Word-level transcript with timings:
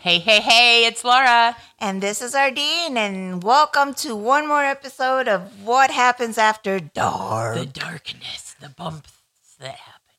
Hey, 0.00 0.18
hey, 0.18 0.40
hey, 0.40 0.86
it's 0.86 1.04
Laura. 1.04 1.54
And 1.78 2.02
this 2.02 2.22
is 2.22 2.34
Ardeen, 2.34 2.96
and 2.96 3.42
welcome 3.42 3.92
to 3.94 4.16
one 4.16 4.48
more 4.48 4.64
episode 4.64 5.28
of 5.28 5.62
What 5.66 5.90
Happens 5.90 6.38
After 6.38 6.80
Dark. 6.80 7.58
The 7.58 7.66
darkness, 7.66 8.54
the 8.60 8.70
bumps 8.70 9.12
that 9.60 9.74
happen. 9.74 10.14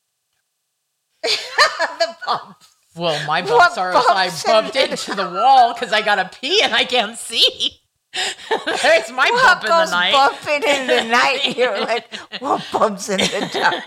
the 1.99 2.15
bumps. 2.27 2.67
Well, 2.95 3.25
my 3.25 3.41
bumps 3.41 3.75
What 3.75 3.77
are 3.79 3.93
bumps 3.93 4.45
I 4.45 4.51
bumped 4.51 4.75
into 4.75 5.15
the 5.15 5.27
wall 5.27 5.73
because 5.73 5.91
I 5.91 6.01
got 6.03 6.15
to 6.15 6.37
pee 6.39 6.61
and 6.61 6.75
I 6.75 6.83
can't 6.83 7.17
see. 7.17 7.79
There's 8.13 9.11
my 9.11 9.29
What 9.31 9.61
bump 9.61 9.63
in 9.63 9.69
the 9.69 9.85
night. 9.89 10.13
bumping 10.13 10.63
in 10.69 10.87
the 10.87 11.03
night? 11.09 11.57
You're 11.57 11.79
like, 11.85 12.13
what 12.39 12.63
bumps 12.71 13.09
in 13.09 13.17
the 13.17 13.49
dark? 13.51 13.83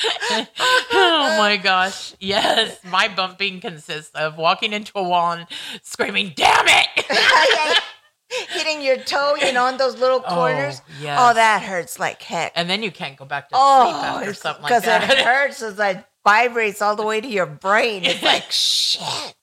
oh 0.92 1.36
my 1.38 1.58
gosh. 1.62 2.14
Yes, 2.20 2.78
my 2.84 3.08
bumping 3.08 3.60
consists 3.60 4.14
of 4.14 4.36
walking 4.36 4.72
into 4.72 4.92
a 4.94 5.02
wall 5.02 5.32
and 5.32 5.46
screaming, 5.82 6.32
damn 6.36 6.66
it! 6.66 7.82
Hitting 8.50 8.82
your 8.82 8.98
toe, 8.98 9.36
you 9.40 9.52
know, 9.52 9.66
in 9.68 9.78
those 9.78 9.98
little 9.98 10.22
oh, 10.26 10.34
corners. 10.34 10.82
Oh, 10.86 10.92
yes. 11.00 11.18
Oh, 11.20 11.34
that 11.34 11.62
hurts 11.62 11.98
like 11.98 12.22
heck. 12.22 12.52
And 12.54 12.68
then 12.68 12.82
you 12.82 12.90
can't 12.90 13.16
go 13.16 13.24
back 13.24 13.48
to 13.48 13.54
oh, 13.58 13.90
sleep 13.90 14.04
after 14.04 14.34
something 14.34 14.62
like 14.64 14.82
that. 14.82 15.00
because 15.00 15.18
it 15.18 15.24
hurts. 15.24 15.62
It's 15.62 15.78
like 15.78 16.06
vibrates 16.24 16.82
all 16.82 16.94
the 16.94 17.04
way 17.04 17.20
to 17.22 17.28
your 17.28 17.46
brain. 17.46 18.04
It's 18.04 18.22
like 18.22 18.44
shit. 18.50 19.34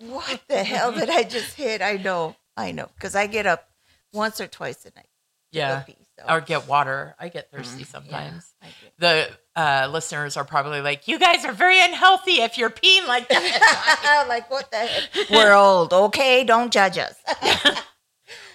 what 0.00 0.40
the 0.48 0.62
hell 0.62 0.92
did 0.92 1.08
I 1.08 1.22
just 1.22 1.54
hit? 1.54 1.80
I 1.80 1.96
know, 1.96 2.36
I 2.56 2.72
know, 2.72 2.88
because 2.94 3.14
I 3.14 3.26
get 3.26 3.46
up 3.46 3.68
once 4.12 4.38
or 4.40 4.46
twice 4.46 4.84
a 4.84 4.90
night. 4.94 5.08
yeah. 5.50 5.84
So. 6.18 6.24
Or 6.34 6.40
get 6.40 6.66
water. 6.66 7.14
I 7.18 7.28
get 7.28 7.50
thirsty 7.50 7.84
Mm, 7.84 7.86
sometimes. 7.86 8.54
yeah, 8.62 8.68
The 8.98 9.60
uh, 9.60 9.88
listeners 9.90 10.36
are 10.36 10.44
probably 10.44 10.80
like, 10.80 11.06
you 11.08 11.18
guys 11.18 11.44
are 11.44 11.52
very 11.52 11.80
unhealthy 11.82 12.40
if 12.40 12.58
you're 12.58 12.70
peeing 12.70 13.06
like 13.06 13.28
that. 13.28 14.24
like 14.28 14.50
what 14.50 14.70
the 14.70 14.76
heck? 14.78 15.30
We're 15.30 15.54
old, 15.54 15.92
okay? 15.92 16.44
Don't 16.44 16.72
judge 16.72 16.98
us. 16.98 17.14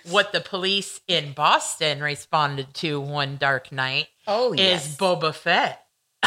what 0.09 0.31
the 0.33 0.41
police 0.41 0.99
in 1.07 1.33
Boston 1.33 2.01
responded 2.01 2.73
to 2.75 2.99
one 2.99 3.37
dark 3.37 3.71
night 3.71 4.07
Oh 4.27 4.53
is 4.53 4.95
Boba 4.97 5.33
Fett. 5.33 5.79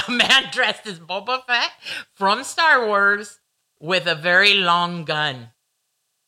A 0.07 0.11
man 0.11 0.45
dressed 0.53 0.87
as 0.87 0.99
Boba 0.99 1.45
Fett 1.47 1.71
from 2.15 2.45
Star 2.45 2.87
Wars 2.87 3.41
with 3.81 4.07
a 4.07 4.15
very 4.15 4.55
long 4.55 5.05
gun. 5.05 5.51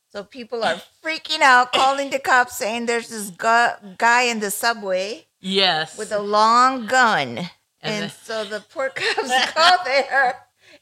So 0.09 0.25
people 0.25 0.65
are 0.65 0.81
freaking 1.05 1.41
out, 1.41 1.73
calling 1.73 2.11
the 2.11 2.19
cops, 2.19 2.57
saying 2.57 2.87
there's 2.87 3.09
this 3.09 3.31
gu- 3.31 3.95
guy 3.99 4.23
in 4.23 4.41
the 4.41 4.51
subway 4.51 5.27
Yes. 5.41 5.97
with 5.99 6.11
a 6.13 6.19
long 6.19 6.87
gun, 6.87 7.39
and, 7.39 8.05
And 8.05 8.13
so 8.13 8.45
the 8.45 8.61
poor 8.61 8.89
cops 8.95 9.55
go 9.55 9.71
there, 9.85 10.37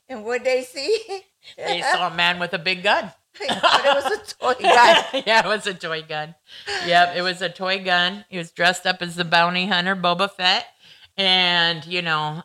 and 0.08 0.24
what 0.24 0.44
they 0.44 0.62
see? 0.64 0.98
they 1.56 1.80
saw 1.82 2.08
a 2.08 2.14
man 2.14 2.38
with 2.38 2.52
a 2.54 2.58
big 2.58 2.82
gun. 2.82 3.12
but 3.38 3.84
it 3.84 3.94
was 3.94 4.12
a 4.18 4.34
toy 4.34 4.54
gun. 4.62 5.04
yeah, 5.26 5.44
it 5.44 5.48
was 5.48 5.66
a 5.66 5.74
toy 5.74 6.02
gun. 6.02 6.34
Yep, 6.86 7.16
it 7.16 7.22
was 7.22 7.42
a 7.42 7.50
toy 7.50 7.84
gun. 7.84 8.24
He 8.30 8.38
was 8.38 8.50
dressed 8.50 8.86
up 8.86 9.02
as 9.02 9.14
the 9.16 9.24
bounty 9.26 9.66
hunter, 9.66 9.94
Boba 9.94 10.30
Fett. 10.30 10.64
And, 11.18 11.84
you 11.84 12.00
know, 12.00 12.42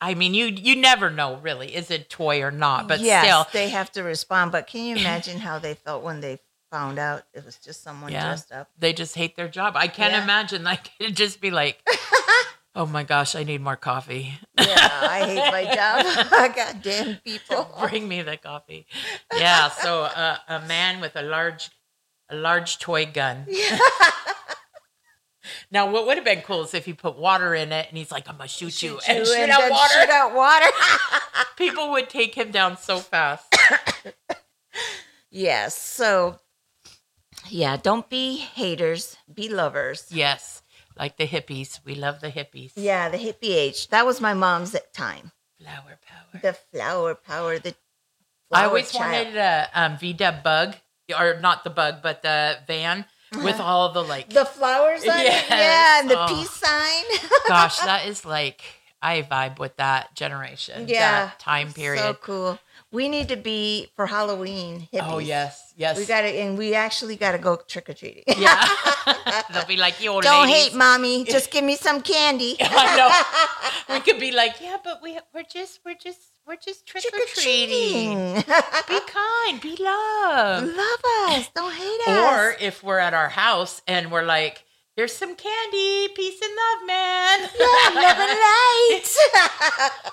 I 0.00 0.14
mean, 0.14 0.32
you 0.34 0.46
you 0.46 0.76
never 0.76 1.10
know 1.10 1.36
really, 1.36 1.74
is 1.74 1.90
it 1.90 2.08
toy 2.08 2.42
or 2.42 2.50
not? 2.50 2.86
But 2.88 3.00
yes, 3.00 3.24
still, 3.24 3.46
they 3.52 3.68
have 3.70 3.90
to 3.92 4.02
respond. 4.02 4.52
But 4.52 4.66
can 4.66 4.84
you 4.84 4.96
imagine 5.00 5.38
how 5.38 5.58
they 5.58 5.74
felt 5.74 6.02
when 6.02 6.20
they 6.20 6.38
found 6.70 6.98
out 6.98 7.22
it 7.32 7.44
was 7.44 7.56
just 7.56 7.82
someone 7.82 8.12
Yeah. 8.12 8.26
dressed 8.26 8.52
up? 8.52 8.68
they 8.78 8.92
just 8.92 9.14
hate 9.14 9.36
their 9.36 9.48
job. 9.48 9.74
I 9.76 9.88
can't 9.88 10.12
Yeah. 10.12 10.22
imagine 10.22 10.62
like 10.64 10.90
it'd 11.00 11.16
just 11.16 11.40
be 11.40 11.50
like, 11.50 11.80
oh 12.76 12.86
my 12.86 13.02
gosh, 13.02 13.34
I 13.34 13.42
need 13.42 13.60
more 13.60 13.76
coffee. 13.76 14.34
Yeah, 14.56 14.76
I 15.02 15.24
hate 15.24 15.50
my 15.50 15.64
job. 15.74 16.54
God 16.54 16.82
damn 16.82 17.16
people. 17.16 17.74
Bring 17.80 18.06
me 18.06 18.22
the 18.22 18.36
coffee. 18.36 18.86
Yeah, 19.34 19.68
so 19.70 20.02
uh, 20.02 20.36
a 20.48 20.60
man 20.66 21.00
with 21.00 21.16
a 21.16 21.22
large 21.22 21.70
a 22.30 22.36
large 22.36 22.78
toy 22.78 23.06
gun. 23.06 23.46
Now, 25.70 25.90
what 25.90 26.06
would 26.06 26.16
have 26.16 26.24
been 26.24 26.40
cool 26.40 26.64
is 26.64 26.72
if 26.72 26.86
he 26.86 26.94
put 26.94 27.18
water 27.18 27.54
in 27.54 27.72
it 27.72 27.88
and 27.88 27.98
he's 27.98 28.10
like, 28.10 28.28
I'm 28.28 28.36
gonna 28.36 28.48
shoot, 28.48 28.82
you 28.82 28.98
and 29.06 29.26
shoot 29.26 29.36
and 29.36 29.50
out 29.50 29.70
water. 29.70 29.92
Shoot 30.00 30.10
out 30.10 30.34
water. 30.34 30.66
People 31.56 31.90
would 31.90 32.08
take 32.08 32.34
him 32.34 32.50
down 32.50 32.78
so 32.78 32.98
fast. 32.98 33.54
yes. 35.30 35.76
So, 35.76 36.38
yeah, 37.48 37.76
don't 37.76 38.08
be 38.08 38.36
haters, 38.38 39.16
be 39.32 39.48
lovers. 39.50 40.06
yes, 40.10 40.62
like 40.98 41.18
the 41.18 41.26
hippies. 41.26 41.80
We 41.84 41.94
love 41.94 42.20
the 42.20 42.30
hippies. 42.30 42.72
Yeah, 42.74 43.10
the 43.10 43.18
hippie 43.18 43.54
age. 43.54 43.88
That 43.88 44.06
was 44.06 44.20
my 44.20 44.32
mom's 44.32 44.74
at 44.74 44.94
time. 44.94 45.32
Flower 45.60 45.98
power. 46.06 46.40
The 46.40 46.52
flower 46.72 47.14
power. 47.14 47.58
The 47.58 47.74
I 48.50 48.64
always 48.64 48.90
child. 48.90 49.26
wanted 49.26 49.36
a 49.36 49.68
um, 49.74 49.96
VW 49.98 50.42
bug, 50.42 50.76
or 51.18 51.38
not 51.40 51.64
the 51.64 51.70
bug, 51.70 51.96
but 52.02 52.22
the 52.22 52.58
van 52.66 53.04
with 53.32 53.54
uh-huh. 53.56 53.62
all 53.64 53.92
the 53.92 54.02
like. 54.02 54.30
the 54.30 54.44
flowers 54.44 55.02
on 55.02 55.18
Yes. 55.20 55.44
it. 55.44 55.50
Yeah, 55.50 56.00
and 56.00 56.10
the 56.10 56.18
Oh. 56.18 56.26
peace 56.28 56.50
sign. 56.50 57.04
gosh, 57.48 57.78
that 57.80 58.06
is 58.06 58.24
like 58.24 58.62
I 59.00 59.22
vibe 59.22 59.58
with 59.58 59.76
that 59.76 60.14
generation. 60.14 60.88
Yeah. 60.88 61.26
that 61.26 61.38
time 61.38 61.72
period. 61.72 62.02
So 62.02 62.14
cool. 62.14 62.58
We 62.90 63.10
need 63.10 63.28
to 63.28 63.36
be 63.36 63.88
for 63.96 64.06
Halloween 64.06 64.88
hippies. 64.92 65.06
oh 65.12 65.18
yes, 65.18 65.74
yes. 65.76 65.98
We 65.98 66.06
got 66.06 66.22
to, 66.22 66.28
and 66.28 66.56
we 66.56 66.74
actually 66.74 67.16
got 67.16 67.32
to 67.32 67.38
go 67.38 67.56
trick 67.68 67.90
or 67.90 67.92
treating. 67.94 68.24
yeah. 68.38 68.66
They'll 69.52 69.66
be 69.66 69.76
like, 69.76 70.00
"You 70.02 70.18
Don't 70.22 70.48
ladies." 70.48 70.68
hate 70.68 70.74
mommy. 70.74 71.24
Just 71.36 71.50
give 71.50 71.64
me 71.64 71.76
some 71.76 72.00
candy. 72.00 72.56
I 72.60 72.96
know. 72.96 73.94
We 73.94 74.00
could 74.00 74.18
be 74.18 74.32
like, 74.32 74.54
"Yeah, 74.62 74.78
but 74.82 75.02
we 75.02 75.18
we're 75.34 75.42
just 75.42 75.80
we're 75.84 75.96
just 75.96 76.18
we're 76.48 76.56
just 76.56 76.86
trick 76.86 77.04
or 77.12 77.18
treating. 77.34 78.34
Be 78.36 79.00
kind, 79.06 79.60
be 79.60 79.76
love." 79.78 80.64
Love 80.64 81.00
us. 81.28 81.48
Don't 81.54 81.72
hate 81.72 82.00
us. 82.08 82.32
Or 82.32 82.56
if 82.60 82.82
we're 82.82 82.98
at 82.98 83.14
our 83.14 83.28
house 83.28 83.82
and 83.86 84.10
we're 84.10 84.24
like, 84.24 84.64
"Here's 84.96 85.12
some 85.14 85.36
candy, 85.36 86.08
peace 86.16 86.40
and 86.42 86.52
love, 86.56 86.86
man." 86.86 87.40
love 87.94 88.18
and 88.18 88.38
light. 88.40 89.16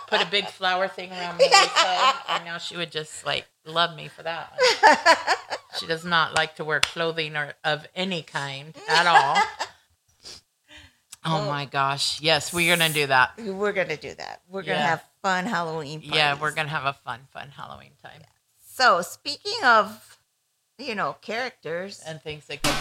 Put 0.07 0.21
a 0.21 0.27
big 0.29 0.45
flower 0.47 0.87
thing 0.87 1.11
around 1.11 1.37
me. 1.37 1.45
and 2.29 2.45
now 2.45 2.57
she 2.57 2.75
would 2.77 2.91
just 2.91 3.25
like 3.25 3.45
love 3.65 3.95
me 3.95 4.07
for 4.09 4.23
that. 4.23 4.53
She 5.77 5.87
does 5.87 6.05
not 6.05 6.35
like 6.37 6.55
to 6.55 6.63
wear 6.63 6.79
clothing 6.79 7.35
or 7.35 7.53
of 7.65 7.85
any 7.95 8.21
kind 8.21 8.73
at 8.87 9.05
all. 9.07 9.35
Oh 9.35 10.39
Oh. 11.25 11.45
my 11.49 11.65
gosh! 11.65 12.21
Yes, 12.21 12.53
we're 12.53 12.73
gonna 12.77 12.93
do 12.93 13.07
that. 13.07 13.33
We're 13.37 13.73
gonna 13.73 13.97
do 13.97 14.13
that. 14.13 14.41
We're 14.47 14.61
gonna 14.61 14.77
Yeah. 14.77 14.85
have 14.87 15.03
fun 15.25 15.45
Halloween. 15.47 16.01
Parties. 16.01 16.15
Yeah, 16.15 16.39
we're 16.39 16.51
gonna 16.51 16.69
have 16.69 16.85
a 16.85 16.93
fun, 16.93 17.21
fun 17.33 17.49
Halloween 17.49 17.93
time 18.03 18.21
So 18.63 19.01
speaking 19.01 19.57
of, 19.63 20.19
you 20.77 20.93
know, 20.93 21.13
characters. 21.21 21.99
and 22.05 22.21
things 22.21 22.45
that. 22.45 22.61
Can- 22.61 22.71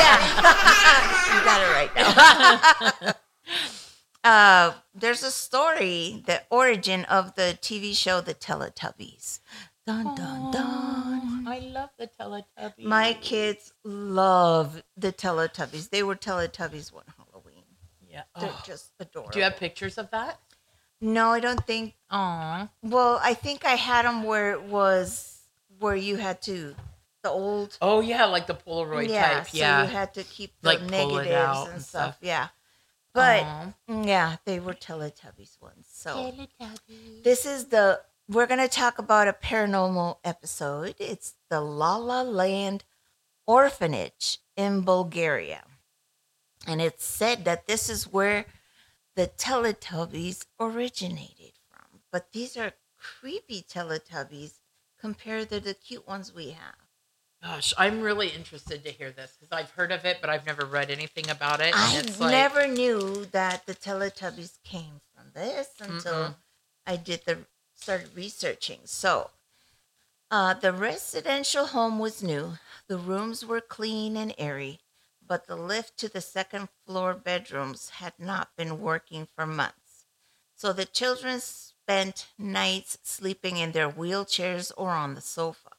yeah, 0.00 0.16
you 1.34 1.44
got 1.44 1.60
it 1.60 1.70
right 1.78 1.92
now. 3.04 3.12
uh, 4.30 4.72
there's 4.94 5.22
a 5.22 5.30
story, 5.30 6.22
the 6.26 6.40
origin 6.48 7.04
of 7.06 7.34
the 7.34 7.58
TV 7.60 7.94
show, 7.94 8.22
The 8.22 8.32
Teletubbies. 8.34 9.40
Dun 9.86 10.14
dun 10.14 10.50
dun. 10.50 11.44
I 11.46 11.58
love 11.58 11.90
the 11.98 12.08
Teletubbies. 12.18 12.84
My 12.86 13.12
kids 13.20 13.74
love 13.84 14.82
the 14.96 15.12
Teletubbies. 15.12 15.90
They 15.90 16.02
were 16.02 16.16
Teletubbies 16.16 16.90
one 16.90 17.04
Halloween. 17.18 17.64
Yeah. 18.10 18.22
They're 18.40 18.48
Oh. 18.50 18.62
just 18.64 18.92
adorable. 18.98 19.32
Do 19.32 19.40
you 19.40 19.44
have 19.44 19.58
pictures 19.58 19.98
of 19.98 20.10
that? 20.12 20.38
No, 21.04 21.30
I 21.30 21.40
don't 21.40 21.64
think. 21.66 21.94
Oh. 22.10 22.68
Well, 22.82 23.20
I 23.22 23.34
think 23.34 23.64
I 23.64 23.72
had 23.76 24.04
them 24.06 24.22
where 24.24 24.52
it 24.52 24.62
was 24.62 25.38
where 25.78 25.96
you 25.96 26.16
had 26.16 26.40
to 26.42 26.74
the 27.22 27.28
old. 27.30 27.76
Oh 27.82 28.00
yeah, 28.00 28.24
like 28.24 28.46
the 28.46 28.54
Polaroid 28.54 29.08
yeah, 29.08 29.34
type. 29.38 29.48
so 29.48 29.58
Yeah. 29.58 29.82
you 29.82 29.88
had 29.90 30.14
to 30.14 30.22
keep 30.24 30.52
the 30.62 30.68
Like, 30.68 30.78
pull 30.78 30.88
it 30.88 31.24
negatives 31.28 31.34
out 31.34 31.64
and 31.66 31.74
and 31.74 31.82
stuff. 31.82 32.02
stuff. 32.14 32.18
Yeah, 32.22 32.48
but 33.12 33.42
Aw. 33.42 33.72
Mm, 33.90 34.06
yeah, 34.06 34.36
they 34.46 34.60
were 34.60 34.72
Teletubbies 34.74 35.60
ones. 35.60 35.86
So 35.92 36.10
Teletubbies. 36.60 37.22
this 37.22 37.44
is 37.44 37.66
the 37.66 38.00
we're 38.28 38.46
gonna 38.46 38.68
talk 38.68 38.98
about 38.98 39.28
a 39.28 39.34
paranormal 39.34 40.18
episode. 40.24 40.94
It's 40.98 41.34
the 41.50 41.60
La 41.60 41.96
La 41.96 42.22
Land 42.22 42.84
Orphanage 43.46 44.38
in 44.56 44.82
Bulgaria, 44.82 45.64
and 46.66 46.80
it's 46.80 47.04
said 47.04 47.44
that 47.44 47.66
this 47.66 47.90
is 47.90 48.04
where 48.10 48.46
the 49.16 49.26
Teletubbies 49.26 50.46
originated 50.58 51.52
from. 51.70 52.00
But 52.10 52.32
these 52.32 52.56
are 52.56 52.72
creepy 52.98 53.62
Teletubbies 53.62 54.54
compared 55.00 55.50
to 55.50 55.60
the 55.60 55.74
cute 55.74 56.06
ones 56.06 56.34
we 56.34 56.50
have. 56.50 56.74
Gosh, 57.42 57.74
I'm 57.76 58.00
really 58.00 58.28
interested 58.28 58.84
to 58.84 58.90
hear 58.90 59.10
this 59.10 59.36
because 59.38 59.52
I've 59.52 59.70
heard 59.72 59.92
of 59.92 60.06
it, 60.06 60.18
but 60.22 60.30
I've 60.30 60.46
never 60.46 60.64
read 60.64 60.90
anything 60.90 61.28
about 61.28 61.60
it. 61.60 61.74
I 61.76 62.00
like- 62.00 62.30
never 62.30 62.66
knew 62.66 63.26
that 63.26 63.66
the 63.66 63.74
Teletubbies 63.74 64.62
came 64.62 65.02
from 65.14 65.32
this 65.34 65.68
until 65.78 66.14
Mm-mm. 66.14 66.34
I 66.86 66.96
did 66.96 67.24
the 67.26 67.44
started 67.74 68.16
researching. 68.16 68.80
So, 68.84 69.30
uh, 70.30 70.54
the 70.54 70.72
residential 70.72 71.66
home 71.66 71.98
was 71.98 72.22
new. 72.22 72.58
The 72.86 72.96
rooms 72.96 73.44
were 73.44 73.60
clean 73.60 74.16
and 74.16 74.34
airy, 74.38 74.80
but 75.26 75.46
the 75.46 75.56
lift 75.56 75.96
to 75.98 76.08
the 76.08 76.20
second 76.20 76.68
floor 76.86 77.14
bedrooms 77.14 77.90
had 77.90 78.14
not 78.18 78.56
been 78.56 78.80
working 78.80 79.26
for 79.34 79.46
months. 79.46 80.06
So 80.54 80.72
the 80.72 80.84
children 80.84 81.40
spent 81.40 82.28
nights 82.38 82.98
sleeping 83.02 83.56
in 83.56 83.72
their 83.72 83.90
wheelchairs 83.90 84.72
or 84.76 84.90
on 84.90 85.14
the 85.14 85.20
sofa. 85.20 85.70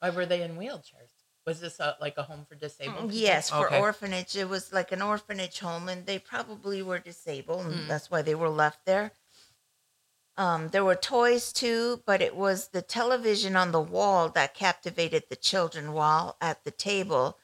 Why 0.00 0.10
were 0.10 0.26
they 0.26 0.42
in 0.42 0.56
wheelchairs? 0.56 1.10
Was 1.46 1.60
this 1.60 1.80
a, 1.80 1.96
like 2.00 2.18
a 2.18 2.22
home 2.24 2.44
for 2.48 2.54
disabled? 2.54 2.96
people? 2.96 3.08
Mm, 3.10 3.20
Yes, 3.20 3.50
for 3.50 3.66
Okay. 3.66 3.78
orphanage. 3.80 4.36
It 4.36 4.48
was 4.48 4.72
like 4.72 4.92
an 4.92 5.02
orphanage 5.02 5.58
home, 5.58 5.88
and 5.88 6.06
they 6.06 6.18
probably 6.18 6.82
were 6.82 6.98
disabled, 6.98 7.66
and 7.66 7.84
Mm. 7.84 7.88
that's 7.88 8.10
why 8.10 8.22
they 8.22 8.34
were 8.34 8.48
left 8.48 8.84
there. 8.84 9.12
Um, 10.36 10.68
there 10.68 10.84
were 10.84 10.94
toys 10.96 11.52
too, 11.52 12.02
but 12.06 12.22
it 12.22 12.34
was 12.34 12.68
the 12.68 12.80
television 12.82 13.54
on 13.54 13.70
the 13.72 13.80
wall 13.80 14.28
that 14.30 14.54
captivated 14.54 15.24
the 15.28 15.36
children 15.36 15.92
while 15.92 16.36
at 16.40 16.64
the 16.64 16.70
table. 16.70 17.38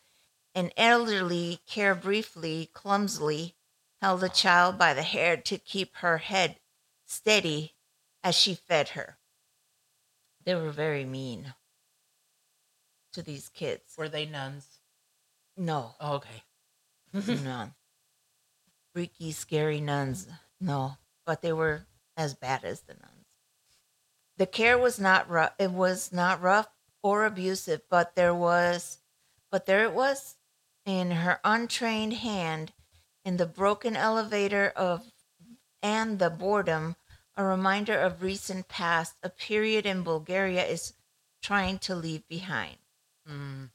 An 0.59 0.73
elderly 0.77 1.61
care 1.69 1.95
briefly, 1.95 2.69
clumsily 2.73 3.55
held 4.03 4.23
the 4.23 4.29
child 4.29 4.77
by 4.77 4.93
the 4.93 5.05
hair 5.05 5.37
to 5.37 5.57
keep 5.57 5.95
her 5.99 6.19
head 6.19 6.59
steady 7.07 7.77
as 8.25 8.35
she 8.35 8.57
fed 8.57 8.89
her. 8.89 9.19
They 10.45 10.57
were 10.57 10.73
very 10.73 11.05
mean 11.05 11.55
to 13.13 13.23
these 13.23 13.49
kids. 13.49 13.95
Were 13.97 14.09
they 14.09 14.27
nuns? 14.27 14.81
No. 15.57 15.95
Oh, 16.01 16.15
okay. 16.15 16.43
None. 17.45 17.75
Freaky, 18.93 19.31
scary 19.31 19.81
nuns. 19.81 20.27
No, 20.61 20.97
but 21.25 21.41
they 21.41 21.53
were 21.53 21.87
as 22.17 22.35
bad 22.35 22.65
as 22.65 22.81
the 22.81 22.95
nuns. 22.95 23.27
The 24.39 24.47
care 24.47 24.77
was 24.77 24.99
not 24.99 25.31
rough. 25.31 25.53
It 25.61 25.71
was 25.71 26.13
not 26.13 26.43
rough 26.43 26.67
or 27.01 27.27
abusive, 27.27 27.83
but 27.89 28.17
there 28.17 28.35
was, 28.35 28.99
but 29.53 29.65
there 29.65 29.85
it 29.85 29.93
was, 29.93 30.35
in 30.89 31.11
her 31.11 31.39
untrained 31.45 32.15
hand, 32.15 32.73
in 33.23 33.37
the 33.37 33.45
broken 33.45 33.95
elevator 33.95 34.73
of, 34.75 35.13
and 35.83 36.19
the 36.19 36.31
boredom, 36.31 36.97
a 37.37 37.45
reminder 37.45 38.01
of 38.01 38.23
recent 38.23 38.69
past, 38.69 39.15
a 39.23 39.29
period 39.29 39.85
in 39.85 40.03
Bulgaria 40.03 40.65
is 40.65 40.95
trying 41.43 41.79
to 41.79 41.95
leave 41.95 42.27
behind. 42.27 42.79
Mm. 43.31 43.69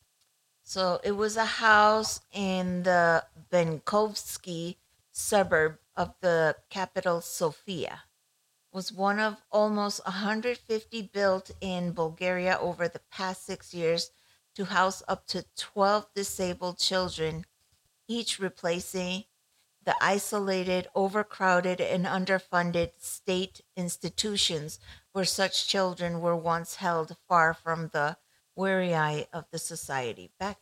So 0.63 1.00
it 1.04 1.12
was 1.12 1.38
a 1.38 1.45
house 1.45 2.21
in 2.31 2.81
the 2.81 3.24
Benkovsky 3.51 4.77
suburb 5.12 5.77
of 5.95 6.16
the 6.21 6.56
capital 6.71 7.21
Sofia. 7.21 8.06
It 8.71 8.75
was 8.75 8.92
one 8.92 9.19
of 9.19 9.38
almost 9.51 10.04
150 10.04 11.12
built 11.13 11.51
in 11.62 11.92
Bulgaria 11.92 12.57
over 12.59 12.88
the 12.88 13.01
past 13.12 13.45
6 13.45 13.71
years 13.71 14.09
to 14.55 14.65
house 14.65 15.03
up 15.07 15.27
to 15.27 15.45
12 15.55 16.13
disabled 16.13 16.79
children, 16.79 17.45
each 18.07 18.39
replacing 18.39 19.25
the 19.83 19.95
isolated, 20.01 20.88
overcrowded 20.95 21.81
and 21.81 22.05
underfunded 22.05 22.94
state 23.00 23.61
institutions 23.75 24.79
where 25.13 25.25
such 25.25 25.67
children 25.67 26.21
were 26.21 26.35
once 26.38 26.75
held 26.75 27.17
far 27.27 27.53
from 27.53 27.89
the 27.89 28.17
weary 28.55 28.95
eye 28.95 29.27
of 29.33 29.45
the 29.51 29.59
society. 29.59 30.31
Back, 30.39 30.59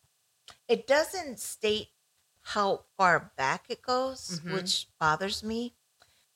it 0.67 0.87
doesn't 0.87 1.39
state 1.39 1.89
how 2.41 2.85
far 2.97 3.33
back 3.37 3.65
it 3.69 3.81
goes, 3.81 4.39
Mhm. 4.39 4.53
which 4.53 4.87
bothers 4.99 5.43
me, 5.43 5.75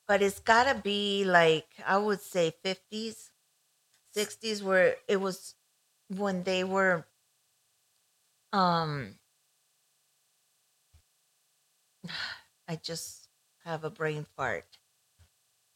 but 0.06 0.22
it's 0.22 0.40
got 0.40 0.64
to 0.64 0.74
be 0.80 1.24
like 1.24 1.68
I 1.84 1.98
would 1.98 2.20
say 2.22 2.50
fifties, 2.62 3.32
sixties, 4.12 4.62
where 4.62 4.98
it 5.08 5.18
was 5.18 5.54
when 6.08 6.44
they 6.44 6.64
were, 6.64 7.06
um, 8.56 9.14
I 12.68 12.76
just 12.76 13.28
have 13.64 13.84
a 13.84 13.90
brain 13.90 14.26
fart. 14.36 14.78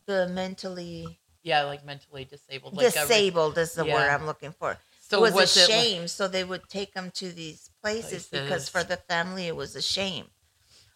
The 0.06 0.28
mentally 0.28 1.20
Yeah, 1.42 1.62
like 1.64 1.84
mentally 1.84 2.24
disabled. 2.24 2.74
Like 2.76 2.86
re- 2.86 3.02
disabled 3.02 3.58
is 3.58 3.74
the 3.74 3.84
word 3.84 4.08
I'm 4.08 4.26
looking 4.26 4.52
for 4.52 4.76
so 4.98 5.18
it 5.18 5.20
was, 5.22 5.34
was 5.34 5.56
a 5.56 5.60
it 5.60 5.62
like- 5.62 5.70
shame. 5.84 6.08
so 6.08 6.28
they 6.28 6.44
would 6.44 6.68
take 6.68 6.94
them 6.94 7.10
to 7.14 7.32
these 7.32 7.70
places, 7.82 8.28
because 8.28 8.68
for 8.68 8.84
the 8.84 8.96
family 8.96 9.46
it 9.48 9.56
was 9.56 9.74
a 9.74 9.82
shame. 9.82 10.26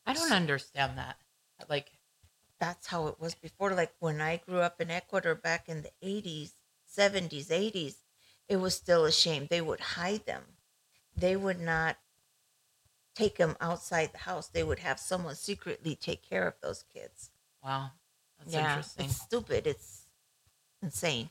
I 0.07 0.13
don't 0.13 0.31
understand 0.33 0.99
that. 0.99 1.17
Like, 1.69 1.91
That's 2.61 2.87
how 2.87 3.09
it 3.09 3.19
was 3.21 3.35
before. 3.35 3.73
Like 3.75 3.93
when 3.99 4.21
I 4.21 4.37
grew 4.37 4.61
up 4.61 4.81
in 4.81 4.91
Ecuador 4.91 5.35
back 5.35 5.69
in 5.69 5.83
the 5.83 5.91
80s, 6.03 6.53
70s, 6.97 7.49
80s, 7.49 7.95
it 8.49 8.57
was 8.59 8.75
still 8.75 9.05
a 9.05 9.11
shame. 9.13 9.47
They 9.51 9.61
would 9.61 9.81
hide 9.81 10.27
them. 10.27 10.43
They 11.17 11.37
would 11.37 11.61
not 11.61 11.97
take 13.15 13.37
them 13.37 13.57
outside 13.61 14.13
the 14.13 14.19
house. 14.19 14.49
They 14.49 14.63
would 14.63 14.81
have 14.81 14.99
someone 14.99 15.37
secretly 15.37 15.95
take 15.95 16.29
care 16.29 16.47
of 16.47 16.55
those 16.61 16.85
kids. 16.93 17.31
wow, 17.65 17.91
that's 18.39 18.53
yeah, 18.53 18.71
interesting. 18.71 19.07
it's 19.07 19.21
stupid. 19.21 19.67
It's 19.67 20.07
insane. 20.83 21.31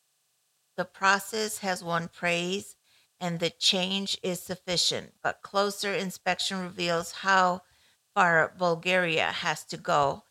The 0.78 0.86
process 0.86 1.58
has 1.58 1.84
won 1.84 2.08
praise 2.08 2.76
and 3.20 3.40
the 3.40 3.50
change 3.50 4.20
is 4.22 4.42
sufficient, 4.42 5.14
but 5.24 5.42
closer 5.42 5.94
inspection 5.94 6.62
reveals 6.62 7.12
how 7.12 7.64
far 8.14 8.54
Bulgaria 8.56 9.26
has 9.26 9.66
to 9.66 9.78
go. 9.78 10.24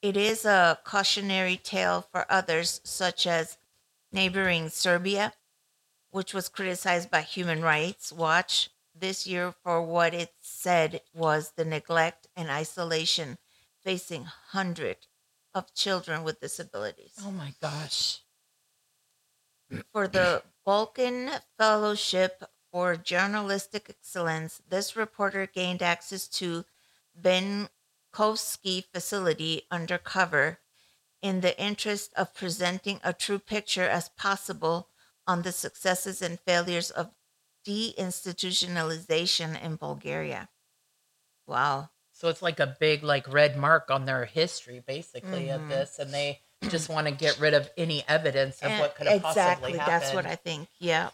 It 0.00 0.16
is 0.16 0.46
a 0.46 0.78
cautionary 0.82 1.58
tale 1.58 2.06
for 2.10 2.24
others, 2.30 2.80
such 2.84 3.26
as 3.26 3.58
neighboring 4.10 4.70
Serbia, 4.70 5.34
which 6.10 6.32
was 6.32 6.48
criticized 6.48 7.10
by 7.10 7.20
Human 7.20 7.60
Rights 7.60 8.12
Watch 8.12 8.70
this 9.00 9.26
year 9.26 9.52
for 9.62 9.82
what 9.82 10.14
it 10.14 10.34
said 10.40 11.00
was 11.14 11.52
the 11.56 11.64
neglect 11.64 12.26
and 12.36 12.50
isolation 12.50 13.38
facing 13.82 14.24
hundreds 14.24 15.08
of 15.54 15.74
children 15.74 16.22
with 16.22 16.40
disabilities. 16.40 17.14
oh 17.22 17.30
my 17.30 17.54
gosh. 17.60 18.20
For 19.92 20.08
the 20.08 20.42
Balkan 20.64 21.30
Fellowship 21.56 22.42
for 22.72 22.96
Journalistic 22.96 23.86
Excellence, 23.88 24.60
this 24.68 24.96
reporter 24.96 25.46
gained 25.46 25.82
access 25.82 26.26
to 26.28 26.64
Benkovsky 27.20 28.84
facility 28.92 29.62
undercover 29.70 30.58
in 31.22 31.40
the 31.40 31.58
interest 31.60 32.12
of 32.16 32.34
presenting 32.34 33.00
a 33.04 33.12
true 33.12 33.38
picture 33.38 33.88
as 33.88 34.08
possible 34.10 34.88
on 35.26 35.42
the 35.42 35.52
successes 35.52 36.22
and 36.22 36.40
failures 36.40 36.90
of 36.90 37.10
deinstitutionalization 37.70 39.60
in 39.62 39.76
Bulgaria. 39.76 40.48
Wow. 41.46 41.90
So 42.12 42.28
it's 42.28 42.42
like 42.42 42.60
a 42.60 42.76
big, 42.78 43.02
like 43.02 43.32
red 43.32 43.56
mark 43.56 43.90
on 43.90 44.04
their 44.04 44.24
history, 44.26 44.82
basically, 44.86 45.46
Mhm. 45.46 45.54
of 45.56 45.68
this, 45.68 45.98
and 45.98 46.12
they 46.12 46.42
just 46.68 46.88
want 46.88 47.06
to 47.06 47.12
get 47.12 47.38
rid 47.38 47.54
of 47.54 47.70
any 47.76 48.06
evidence 48.06 48.58
of 48.60 48.70
And- 48.70 48.80
what 48.80 48.94
could 48.94 49.06
have 49.06 49.16
exactly. 49.16 49.72
possibly 49.72 49.78
happened. 49.78 50.02
That's 50.02 50.14
what 50.14 50.26
I 50.26 50.36
think. 50.36 50.68
Yeah. 50.78 51.10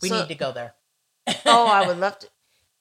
we 0.00 0.08
So- 0.08 0.20
need 0.22 0.28
to 0.28 0.34
go 0.34 0.50
there. 0.52 0.74
oh, 1.44 1.66
I 1.66 1.86
would 1.86 1.98
love 1.98 2.18
to. 2.20 2.30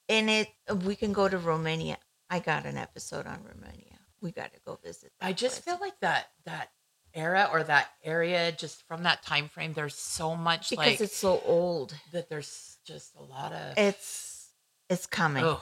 And 0.07 0.29
it, 0.29 0.47
we 0.85 0.95
can 0.95 1.11
go 1.11 1.27
to 1.27 1.37
Romania. 1.37 1.97
I 2.29 2.39
got 2.39 2.65
an 2.65 2.77
episode 2.77 3.27
on 3.27 3.43
Romania. 3.43 3.99
We 4.21 4.31
got 4.31 4.53
to 4.53 4.59
go 4.61 4.75
visit. 4.81 5.11
I 5.19 5.33
just 5.33 5.63
place. 5.63 5.65
feel 5.75 5.81
like 5.85 5.99
that 5.99 6.31
that 6.45 6.71
era 7.13 7.49
or 7.51 7.63
that 7.63 7.91
area, 8.05 8.53
just 8.53 8.83
from 8.87 9.03
that 9.03 9.21
time 9.23 9.49
frame, 9.49 9.73
there's 9.73 9.95
so 9.97 10.33
much 10.33 10.69
because 10.69 10.85
like 10.85 11.01
it's 11.01 11.17
so 11.17 11.41
old. 11.41 11.93
that. 12.13 12.29
There's 12.29 12.68
just 12.89 13.15
a 13.15 13.21
lot 13.21 13.53
of. 13.53 13.77
It's 13.77 14.49
it's 14.89 15.05
coming. 15.05 15.43
oh, 15.45 15.61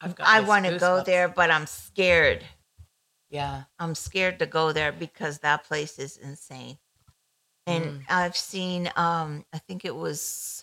I've 0.00 0.14
got 0.14 0.26
I 0.28 0.40
want 0.40 0.64
to 0.66 0.78
go 0.78 1.02
there, 1.02 1.28
but 1.28 1.50
I'm 1.50 1.66
scared. 1.66 2.44
Yeah. 3.28 3.64
I'm 3.78 3.94
scared 3.96 4.38
to 4.38 4.46
go 4.46 4.72
there 4.72 4.92
because 4.92 5.40
that 5.40 5.64
place 5.64 5.98
is 5.98 6.16
insane. 6.16 6.78
And 7.66 7.84
Mm. 7.84 8.02
I've 8.08 8.36
seen 8.36 8.90
um 8.96 9.44
I 9.52 9.58
think 9.58 9.84
it 9.84 9.96
was 9.96 10.62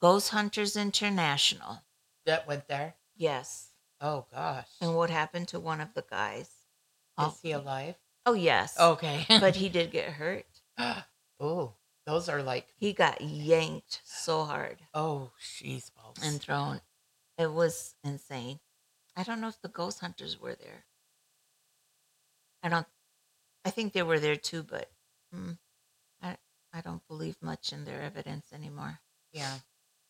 Ghost 0.00 0.28
Hunters 0.30 0.76
International. 0.76 1.82
That 2.26 2.46
went 2.46 2.68
there. 2.68 2.94
Yes. 3.16 3.68
Oh 4.00 4.26
gosh. 4.32 4.68
And 4.80 4.94
what 4.94 5.10
happened 5.10 5.48
to 5.48 5.60
one 5.60 5.80
of 5.80 5.94
the 5.94 6.04
guys? 6.08 6.50
Is 7.18 7.38
he 7.42 7.52
alive? 7.52 7.96
Oh 8.26 8.34
yes. 8.34 8.78
Okay. 8.78 9.26
but 9.28 9.56
he 9.62 9.68
did 9.68 9.90
get 9.90 10.10
hurt. 10.10 10.46
oh, 11.40 11.74
those 12.10 12.28
are 12.28 12.42
like 12.42 12.66
He 12.76 12.92
got 12.92 13.20
yanked 13.20 14.00
so 14.04 14.44
hard 14.44 14.78
oh, 14.94 15.30
jeez, 15.40 15.90
balls. 15.94 16.18
and 16.22 16.40
thrown. 16.40 16.80
It 17.38 17.52
was 17.52 17.94
insane. 18.04 18.60
I 19.16 19.22
don't 19.22 19.40
know 19.40 19.48
if 19.48 19.60
the 19.60 19.68
ghost 19.68 20.00
hunters 20.00 20.40
were 20.40 20.54
there. 20.54 20.84
I 22.62 22.68
don't. 22.68 22.86
I 23.64 23.70
think 23.70 23.92
they 23.92 24.02
were 24.02 24.18
there 24.20 24.36
too, 24.36 24.62
but 24.62 24.90
mm, 25.34 25.56
I 26.72 26.80
don't 26.80 27.06
believe 27.08 27.36
much 27.40 27.72
in 27.72 27.84
their 27.84 28.00
evidence 28.00 28.52
anymore. 28.52 29.00
Yeah. 29.32 29.58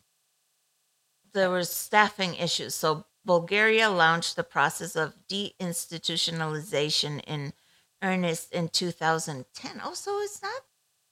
there 1.34 1.50
was 1.50 1.70
staffing 1.70 2.36
issues. 2.36 2.76
So 2.76 3.06
Bulgaria 3.26 3.90
launched 3.90 4.36
the 4.36 4.44
process 4.44 4.96
of 4.96 5.16
deinstitutionalization 5.28 7.22
in 7.26 7.54
earnest 8.02 8.52
in 8.54 8.70
2010. 8.70 9.82
Oh, 9.84 9.94
so 9.94 10.20
it's 10.22 10.42
not 10.42 10.62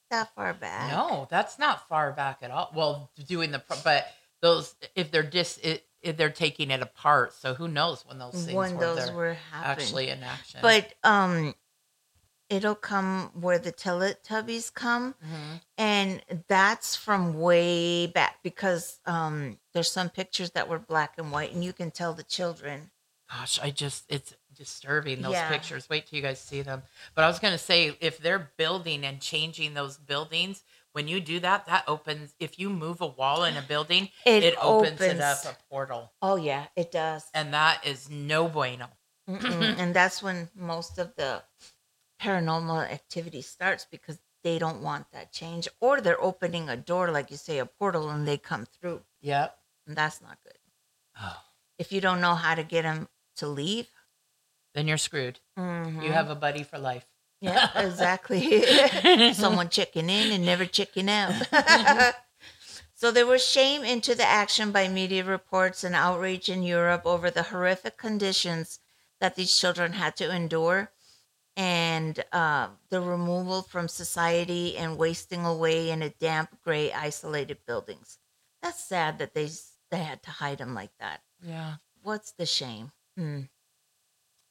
that 0.09 0.33
far 0.35 0.53
back. 0.53 0.89
no, 0.91 1.27
that's 1.29 1.59
not 1.59 1.87
far 1.89 2.11
back 2.13 2.39
at 2.41 2.51
all. 2.51 2.71
Well, 2.73 3.11
doing 3.27 3.51
the 3.51 3.61
but 3.83 4.07
those 4.41 4.75
if 4.95 5.11
they're 5.11 5.23
just 5.23 5.59
if 5.63 6.15
they're 6.17 6.29
taking 6.29 6.71
it 6.71 6.81
apart, 6.81 7.33
so 7.33 7.53
who 7.53 7.67
knows 7.67 8.03
when 8.05 8.17
those 8.19 8.33
things 8.33 8.53
when 8.53 8.75
were 8.75 8.81
those 8.95 9.11
were 9.11 9.37
happening. 9.51 9.83
actually 9.85 10.09
in 10.09 10.23
action. 10.23 10.59
but 10.61 10.93
um, 11.03 11.55
it'll 12.49 12.75
come 12.75 13.31
where 13.33 13.59
the 13.59 13.73
Teletubbies 13.73 14.73
come. 14.73 15.15
Mhm. 15.23 15.61
and 15.77 16.21
that's 16.47 16.95
from 16.95 17.39
way 17.39 18.07
back 18.07 18.37
because 18.43 18.99
um 19.05 19.59
there's 19.73 19.91
some 19.91 20.09
pictures 20.09 20.51
that 20.51 20.69
were 20.69 20.79
black 20.79 21.15
and 21.17 21.31
white 21.31 21.51
and 21.53 21.63
you 21.63 21.73
can 21.73 21.91
tell 21.91 22.13
the 22.13 22.23
children 22.23 22.91
gosh, 23.29 23.59
I 23.61 23.71
just 23.71 24.05
it's 24.07 24.33
disturbing 24.57 25.21
those 25.21 25.33
Yeah. 25.33 25.49
pictures. 25.49 25.89
Wait 25.89 26.07
till 26.07 26.17
you 26.17 26.23
guys 26.23 26.39
see 26.41 26.61
them. 26.61 26.83
But 27.15 27.23
I 27.23 27.27
was 27.27 27.39
gonna 27.39 27.57
say 27.57 27.95
if 28.01 28.17
they're 28.17 28.51
building 28.57 29.05
and 29.05 29.21
changing 29.21 29.73
those 29.73 29.97
buildings, 29.97 30.63
when 30.93 31.07
you 31.07 31.19
do 31.21 31.39
that, 31.41 31.65
that 31.67 31.83
opens. 31.87 32.33
If 32.39 32.57
you 32.59 32.69
move 32.69 33.01
a 33.01 33.07
wall 33.07 33.43
in 33.43 33.55
a 33.55 33.61
building, 33.61 34.09
it, 34.25 34.43
it, 34.43 34.55
opens, 34.59 34.99
it 35.01 35.19
up 35.21 35.45
a 35.45 35.55
portal, 35.69 36.11
oh 36.21 36.35
yeah 36.35 36.67
it 36.75 36.91
does 36.91 37.25
and 37.33 37.53
that 37.53 37.85
is 37.85 38.09
no 38.09 38.47
bueno. 38.47 38.87
And 39.27 39.93
that's 39.93 40.23
when 40.23 40.49
most 40.55 40.97
of 40.97 41.13
the 41.15 41.43
paranormal 42.21 42.89
activity 42.91 43.41
starts 43.41 43.85
because 43.89 44.19
they 44.43 44.57
don't 44.59 44.81
want 44.81 45.11
that 45.11 45.31
change 45.31 45.67
or 45.79 45.99
they're 46.01 46.21
opening 46.21 46.69
a 46.69 46.77
door 46.77 47.11
like 47.11 47.29
you 47.29 47.37
say 47.37 47.59
a 47.59 47.65
portal 47.65 48.09
and 48.09 48.27
they 48.27 48.37
come 48.37 48.65
through 48.65 49.01
Yep. 49.21 49.57
and 49.85 49.95
that's 49.95 50.21
not 50.21 50.37
good 50.43 50.57
Oh, 51.19 51.37
if 51.77 51.91
you 51.91 51.99
don't 52.01 52.21
know 52.21 52.35
how 52.35 52.55
to 52.55 52.63
get 52.63 52.83
them 52.83 53.07
to 53.37 53.47
leave 53.47 53.87
then 54.77 54.87
you're 54.87 54.97
screwed. 54.97 55.39
mhm. 55.57 56.03
You 56.03 56.11
have 56.11 56.29
a 56.29 56.35
buddy 56.35 56.63
for 56.63 56.77
life. 56.77 57.05
yeah 57.41 57.69
exactly 57.87 58.63
someone 59.33 59.69
checking 59.69 60.09
in 60.09 60.31
and 60.31 60.45
never 60.45 60.65
checking 60.65 61.09
out. 61.09 61.33
so 62.95 63.11
there 63.11 63.25
was 63.27 63.45
shame 63.45 63.83
into 63.83 64.15
the 64.15 64.25
action 64.27 64.71
by 64.71 64.87
media 64.87 65.23
reports 65.23 65.83
and 65.83 65.95
outrage 65.95 66.49
in 66.49 66.63
Europe 66.63 67.03
over 67.05 67.29
the 67.31 67.43
horrific 67.43 67.97
conditions 67.97 68.79
that 69.19 69.35
these 69.35 69.55
children 69.59 69.93
had 69.93 70.15
to 70.15 70.31
endure 70.33 70.91
and 71.55 72.23
uh, 72.31 72.67
the 72.89 73.01
removal 73.01 73.63
from 73.63 73.87
society 73.87 74.77
and 74.77 74.97
wasting 74.97 75.43
away 75.43 75.89
in 75.89 76.03
a 76.03 76.09
damp, 76.09 76.49
gray, 76.63 76.91
isolated 76.93 77.57
buildings. 77.65 78.19
That's 78.61 78.83
sad 78.83 79.17
that 79.19 79.33
they 79.33 79.49
they 79.89 80.03
had 80.03 80.21
to 80.23 80.29
hide 80.31 80.57
them 80.59 80.73
like 80.75 80.91
that 80.99 81.21
Yeah. 81.41 81.75
what's 82.03 82.31
the 82.33 82.45
shame? 82.45 82.91
Hmm. 83.17 83.41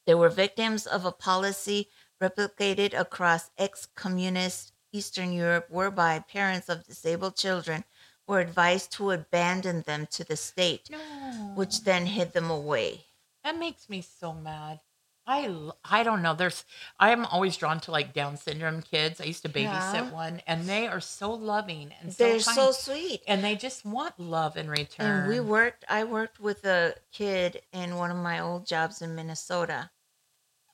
They 0.06 0.14
were 0.14 0.28
victims 0.28 0.86
of 0.86 1.04
a 1.04 1.12
policy 1.12 1.88
replicated 2.22 2.98
across 2.98 3.50
ex 3.58 3.86
communist 3.94 4.72
Eastern 4.92 5.32
Europe, 5.32 5.66
whereby 5.68 6.20
parents 6.20 6.68
of 6.68 6.86
disabled 6.86 7.36
children 7.36 7.84
were 8.26 8.40
advised 8.40 8.92
to 8.92 9.10
abandon 9.10 9.82
them 9.82 10.06
to 10.12 10.24
the 10.24 10.36
state, 10.36 10.88
No. 10.90 10.98
which 11.54 11.82
then 11.84 12.06
hid 12.06 12.32
them 12.32 12.50
away. 12.50 13.06
That 13.44 13.58
makes 13.58 13.88
me 13.88 14.00
so 14.00 14.32
mad. 14.32 14.80
I, 15.28 15.70
I 15.84 16.04
don't 16.04 16.22
know. 16.22 16.34
There's 16.34 16.64
I 17.00 17.10
am 17.10 17.26
always 17.26 17.56
drawn 17.56 17.80
to 17.80 17.90
like 17.90 18.14
Down 18.14 18.36
syndrome 18.36 18.80
kids. 18.80 19.20
I 19.20 19.24
used 19.24 19.42
to 19.42 19.48
babysit 19.48 19.64
Yeah. 19.94 20.10
one, 20.12 20.40
and 20.46 20.68
they 20.68 20.86
are 20.86 21.00
so 21.00 21.32
loving 21.32 21.92
and 22.00 22.12
so 22.14 22.24
They're 22.24 22.40
kind, 22.40 22.54
so 22.56 22.70
sweet. 22.70 23.22
and 23.26 23.42
they 23.42 23.56
just 23.56 23.84
want 23.84 24.20
love 24.20 24.56
in 24.56 24.70
return. 24.70 25.06
And 25.22 25.28
we 25.28 25.40
worked, 25.40 25.84
I 25.88 26.04
worked 26.04 26.38
with 26.38 26.64
a 26.64 26.94
kid 27.10 27.62
in 27.72 27.96
one 27.96 28.12
of 28.12 28.16
my 28.18 28.38
old 28.38 28.66
jobs 28.66 29.02
in 29.02 29.16
Minnesota. 29.16 29.90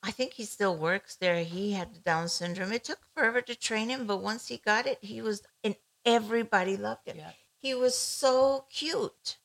I 0.03 0.11
think 0.11 0.33
he 0.33 0.43
still 0.43 0.75
works 0.75 1.15
there. 1.15 1.43
He 1.43 1.71
had 1.71 1.95
the 1.95 1.99
Down 1.99 2.27
syndrome. 2.27 2.73
It 2.73 2.83
took 2.83 2.99
forever 3.15 3.41
to 3.41 3.55
train 3.55 3.89
him, 3.89 4.05
but 4.05 4.17
once 4.17 4.49
he 4.49 4.57
got 4.57 4.85
it, 4.85 4.99
he 5.01 5.21
was, 5.21 5.41
and 5.63 5.75
everybody 6.05 6.75
loved 6.75 7.07
him. 7.07 7.17
Yeah. 7.17 7.31
He 7.57 7.73
was 7.73 7.97
so 7.97 8.65
cute. 8.69 9.37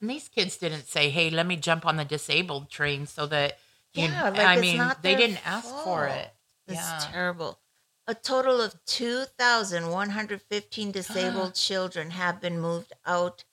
And 0.00 0.08
these 0.08 0.28
kids 0.28 0.56
didn't 0.56 0.86
say, 0.86 1.10
"Hey, 1.10 1.30
let 1.30 1.46
me 1.46 1.56
jump 1.56 1.84
on 1.84 1.96
the 1.96 2.04
disabled 2.04 2.70
train," 2.70 3.06
so 3.06 3.26
that 3.26 3.58
you. 3.92 4.04
Yeah, 4.04 4.28
like 4.28 4.46
I 4.46 4.60
mean, 4.60 4.92
they 5.02 5.16
didn't 5.16 5.44
ask 5.44 5.68
for 5.68 6.06
it. 6.06 6.32
It's 6.68 6.76
Yeah. 6.76 7.08
terrible. 7.10 7.58
A 8.06 8.14
total 8.14 8.60
of 8.60 8.84
2,115 8.84 10.92
disabled 10.92 11.54
children 11.68 12.10
have 12.10 12.38
been 12.40 12.60
moved 12.60 12.92
out 13.04 13.44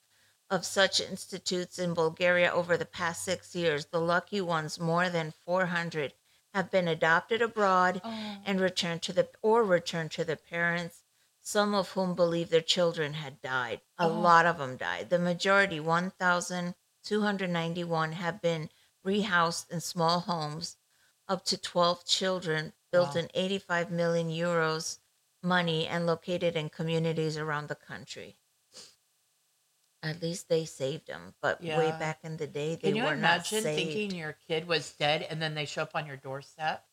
of 0.50 0.66
such 0.66 1.00
institutes 1.00 1.78
in 1.78 1.94
Bulgaria 1.94 2.52
over 2.52 2.76
the 2.76 2.84
past 2.84 3.24
six 3.24 3.54
years. 3.54 3.86
The 3.86 4.00
lucky 4.00 4.42
ones, 4.42 4.78
more 4.78 5.08
than 5.08 5.30
400, 5.32 6.12
have 6.54 6.70
been 6.70 6.86
adopted 6.88 7.42
abroad 7.42 8.00
Oh. 8.04 8.38
and 8.44 8.60
returned 8.60 9.02
to 9.02 9.12
the 9.12 9.28
or 9.42 9.64
returned 9.64 10.10
to 10.12 10.24
their 10.24 10.36
parents. 10.36 11.02
Some 11.40 11.74
of 11.74 11.90
whom 11.92 12.14
believe 12.14 12.50
their 12.50 12.60
children 12.60 13.14
had 13.14 13.40
died. 13.42 13.80
A 13.98 14.04
Oh. 14.06 14.12
lot 14.12 14.46
of 14.46 14.58
them 14.58 14.76
died. 14.76 15.10
The 15.10 15.18
majority, 15.18 15.80
1,291, 15.80 18.12
have 18.12 18.40
been 18.40 18.70
rehoused 19.04 19.68
in 19.70 19.80
small 19.80 20.20
homes. 20.20 20.76
Up 21.28 21.44
to 21.46 21.56
12 21.58 22.04
children 22.04 22.72
built 22.90 23.14
Wow. 23.14 23.20
in 23.22 23.30
85 23.34 23.90
million 23.90 24.28
euros 24.28 24.98
money 25.42 25.86
and 25.88 26.06
located 26.06 26.54
in 26.56 26.70
communities 26.70 27.36
around 27.36 27.68
the 27.68 27.74
country. 27.74 28.38
At 30.02 30.20
least 30.20 30.48
they 30.48 30.64
saved 30.64 31.08
him. 31.08 31.34
but 31.40 31.62
way 31.62 31.94
back 31.98 32.20
in 32.24 32.36
the 32.36 32.46
day, 32.46 32.74
they 32.74 32.88
Can 32.88 32.96
you 32.96 33.04
were 33.04 33.14
imagine 33.14 33.62
thinking 33.62 34.10
your 34.10 34.36
kid 34.48 34.66
was 34.66 34.90
dead 34.92 35.26
and 35.30 35.40
then 35.40 35.54
they 35.54 35.64
show 35.64 35.82
up 35.82 35.92
on 35.94 36.06
your 36.06 36.16
doorstep? 36.16 36.84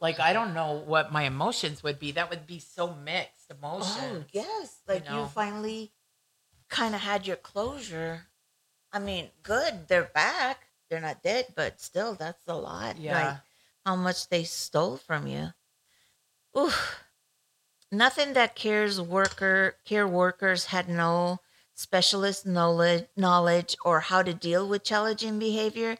Like 0.00 0.20
I 0.20 0.32
don't 0.32 0.54
know 0.60 0.82
what 0.86 1.12
my 1.12 1.24
emotions 1.24 1.82
would 1.82 1.98
be. 1.98 2.12
That 2.12 2.30
would 2.30 2.46
be 2.46 2.58
so 2.58 2.94
mixed 2.94 3.50
oh, 3.50 3.56
emotions. 3.58 4.24
Oh 4.26 4.30
yes, 4.32 4.80
like 4.88 5.04
you, 5.04 5.14
know? 5.14 5.26
finally 5.26 5.92
kind 6.68 6.94
of 6.94 7.02
had 7.02 7.26
your 7.26 7.36
closure. 7.36 8.22
I 8.92 9.00
mean, 9.00 9.28
good, 9.42 9.88
they're 9.88 10.10
back. 10.14 10.66
They're 10.88 11.00
not 11.00 11.22
dead, 11.22 11.46
but 11.54 11.80
still, 11.80 12.14
that's 12.14 12.46
a 12.46 12.54
lot. 12.54 12.98
Yeah. 12.98 13.20
Like 13.20 13.38
how 13.84 13.96
much 13.96 14.28
they 14.28 14.44
stole 14.44 14.96
from 14.96 15.26
you. 15.26 15.48
Oof. 16.58 17.00
Nothing 17.92 18.32
that 18.32 18.56
cares 18.56 19.00
worker 19.00 19.76
care 19.84 20.08
workers 20.08 20.66
had 20.66 20.88
no 20.88 21.40
specialist 21.76 22.44
knowledge 22.46 23.06
knowledge 23.16 23.76
or 23.84 24.00
how 24.00 24.22
to 24.22 24.34
deal 24.34 24.66
with 24.68 24.82
challenging 24.82 25.38
behavior. 25.38 25.98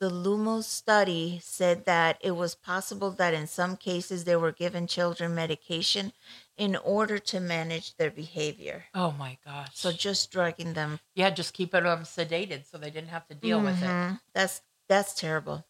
The 0.00 0.10
Lumos 0.10 0.64
study 0.64 1.40
said 1.44 1.84
that 1.86 2.18
it 2.20 2.32
was 2.32 2.56
possible 2.56 3.12
that 3.12 3.34
in 3.34 3.46
some 3.46 3.76
cases 3.76 4.24
they 4.24 4.34
were 4.34 4.50
given 4.50 4.88
children 4.88 5.32
medication 5.34 6.12
in 6.56 6.74
order 6.74 7.18
to 7.20 7.38
manage 7.40 7.94
their 7.96 8.10
behavior. 8.10 8.86
Oh 8.94 9.12
my 9.12 9.38
gosh. 9.44 9.70
So 9.74 9.92
just 9.92 10.32
drugging 10.32 10.72
them. 10.74 10.98
yeah, 11.14 11.30
just 11.30 11.54
keep 11.54 11.72
it 11.72 11.86
um, 11.86 12.02
sedated 12.02 12.66
so 12.66 12.78
they 12.78 12.90
didn't 12.90 13.10
have 13.10 13.28
to 13.28 13.34
deal 13.36 13.60
with 13.62 13.80
it. 13.80 13.86
Mhm. 13.86 14.20
That's 14.34 14.60
that's 14.88 15.14
terrible. 15.14 15.64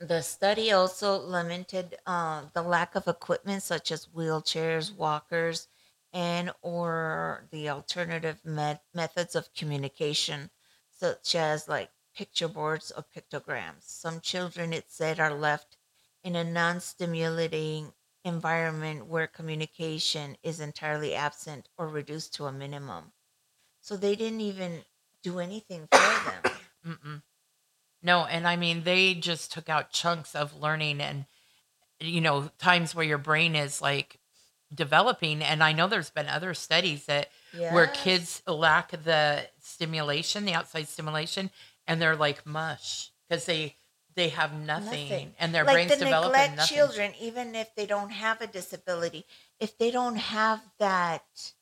it. 0.00 0.08
The 0.08 0.22
study 0.22 0.72
also 0.72 1.18
lamented 1.18 1.98
uh, 2.06 2.44
the 2.54 2.62
lack 2.62 2.94
of 2.94 3.06
equipment 3.06 3.62
such 3.62 3.92
as 3.92 4.06
wheelchairs, 4.06 4.96
walkers, 4.96 5.68
and 6.12 6.52
or 6.62 7.48
the 7.50 7.68
alternative 7.68 8.44
met- 8.44 8.84
methods 8.94 9.34
of 9.34 9.54
communication, 9.54 10.50
such 10.90 11.34
as 11.34 11.68
like 11.68 11.90
picture 12.14 12.48
boards 12.48 12.90
or 12.90 13.04
pictograms. 13.04 13.82
Some 13.84 14.20
children, 14.20 14.72
it 14.72 14.90
said, 14.90 15.20
are 15.20 15.34
left 15.34 15.76
in 16.22 16.36
a 16.36 16.44
non-stimulating 16.44 17.92
environment 18.24 19.06
where 19.06 19.26
communication 19.26 20.36
is 20.42 20.60
entirely 20.60 21.14
absent 21.14 21.68
or 21.78 21.88
reduced 21.88 22.34
to 22.34 22.46
a 22.46 22.52
minimum. 22.52 23.12
So 23.80 23.96
they 23.96 24.16
didn't 24.16 24.40
even 24.42 24.84
do 25.22 25.38
anything 25.38 25.88
for 25.90 25.98
them. 25.98 26.42
Mm-mm. 26.86 27.22
No, 28.02 28.24
and 28.24 28.46
I 28.48 28.56
mean 28.56 28.84
they 28.84 29.14
just 29.14 29.52
took 29.52 29.68
out 29.68 29.90
chunks 29.92 30.34
of 30.34 30.56
learning 30.56 31.00
and 31.00 31.26
you 32.00 32.20
know 32.20 32.50
times 32.58 32.94
where 32.94 33.06
your 33.06 33.18
brain 33.18 33.56
is 33.56 33.82
like 33.82 34.19
developing 34.74 35.42
and 35.42 35.62
I 35.62 35.72
know 35.72 35.88
there's 35.88 36.10
been 36.10 36.28
other 36.28 36.54
studies 36.54 37.06
that 37.06 37.28
where 37.72 37.86
kids 37.88 38.42
lack 38.46 38.90
the 38.90 39.46
stimulation, 39.60 40.44
the 40.44 40.54
outside 40.54 40.88
stimulation 40.88 41.50
and 41.86 42.00
they're 42.00 42.16
like 42.16 42.46
mush 42.46 43.10
because 43.28 43.46
they 43.46 43.76
they 44.16 44.28
have 44.30 44.52
nothing, 44.52 45.08
Nothing. 45.08 45.34
and 45.38 45.54
their 45.54 45.64
like 45.64 45.74
brains 45.74 45.90
the 45.92 46.04
develop 46.04 46.32
neglect 46.32 46.56
nothing. 46.56 46.76
children, 46.76 47.12
even 47.20 47.54
if 47.54 47.74
they 47.76 47.86
don't 47.86 48.10
have 48.10 48.40
a 48.40 48.46
disability, 48.46 49.24
if 49.60 49.78
they 49.78 49.90
don't 49.90 50.16
have 50.16 50.60
that 50.78 51.52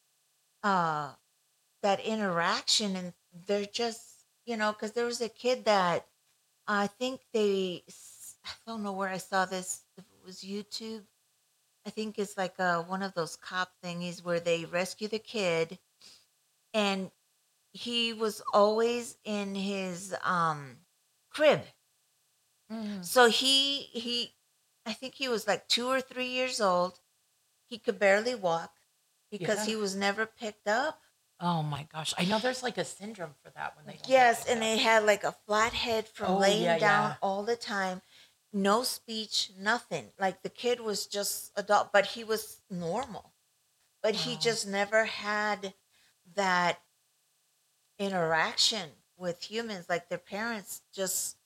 uh 0.63 1.11
that 1.83 2.01
interaction 2.01 2.97
and 2.97 3.13
they're 3.47 3.65
just 3.65 4.25
you 4.45 4.57
know 4.57 4.73
because 4.73 4.93
there 4.93 5.05
was 5.07 5.21
a 5.21 5.29
kid 5.29 5.65
that 5.67 6.07
I 6.67 6.87
think 6.89 7.21
they 7.33 7.85
i 8.45 8.51
don't 8.67 8.83
know 8.83 8.93
where 8.93 9.09
I 9.09 9.19
saw 9.19 9.45
this 9.45 9.83
if 9.97 10.05
it 10.05 10.27
was 10.27 10.39
YouTube 10.39 11.05
I 11.89 11.91
think 11.91 12.19
it's 12.19 12.37
like 12.37 12.61
uh 12.61 12.83
one 12.83 13.03
of 13.03 13.15
those 13.15 13.35
cop 13.35 13.73
thingies 13.83 14.23
where 14.23 14.41
they 14.41 14.67
rescue 14.67 15.09
the 15.09 15.19
kid 15.19 15.79
and 16.75 17.11
he 17.73 18.13
was 18.13 18.43
always 18.53 19.19
in 19.25 19.55
his 19.55 20.15
um 20.25 20.79
crib 21.31 21.63
Mm. 22.71 23.03
so 23.03 23.29
he 23.29 23.83
he 23.83 24.37
I 24.87 24.93
think 24.93 25.15
he 25.15 25.29
was 25.29 25.47
like 25.47 25.69
2 25.69 25.89
or 25.89 26.01
3 26.01 26.29
years 26.29 26.61
old. 26.61 27.01
He 27.67 27.79
could 27.79 27.99
barely 27.99 28.35
walk 28.35 28.75
because 29.31 29.61
Yeah. 29.61 29.67
he 29.67 29.77
was 29.77 29.95
never 29.97 30.27
picked 30.27 30.69
up. 30.69 31.03
Oh 31.41 31.63
my 31.63 31.85
gosh! 31.85 32.15
I 32.19 32.25
know 32.25 32.39
there's 32.39 32.63
like 32.63 32.79
a 32.79 32.85
syndrome 32.85 33.35
for 33.43 33.51
that 33.51 33.77
when 33.77 33.87
they 33.87 33.99
Yes, 34.07 34.47
and 34.47 34.61
that. 34.61 34.63
they 34.63 34.79
had 34.79 35.05
like 35.05 35.25
a 35.25 35.33
flat 35.33 35.73
head 35.73 36.09
from 36.09 36.31
Oh, 36.31 36.39
laying 36.39 36.63
yeah, 36.63 36.79
down 36.79 37.11
yeah. 37.11 37.17
all 37.23 37.43
the 37.45 37.57
time. 37.57 38.03
No 38.53 38.83
speech, 38.83 39.51
nothing. 39.59 40.13
Like 40.19 40.43
the 40.43 40.49
kid 40.49 40.81
was 40.81 41.07
just 41.07 41.53
adult, 41.57 41.93
but 41.93 42.07
he 42.07 42.25
was 42.25 42.61
normal. 42.71 43.33
But 44.03 44.15
he 44.15 44.37
just 44.37 44.67
never 44.67 45.05
had 45.05 45.75
that 46.35 46.81
interaction 47.99 48.91
with 49.17 49.43
humans. 49.43 49.87
Like 49.89 50.09
their 50.09 50.19
parents 50.19 50.83
just 50.93 51.37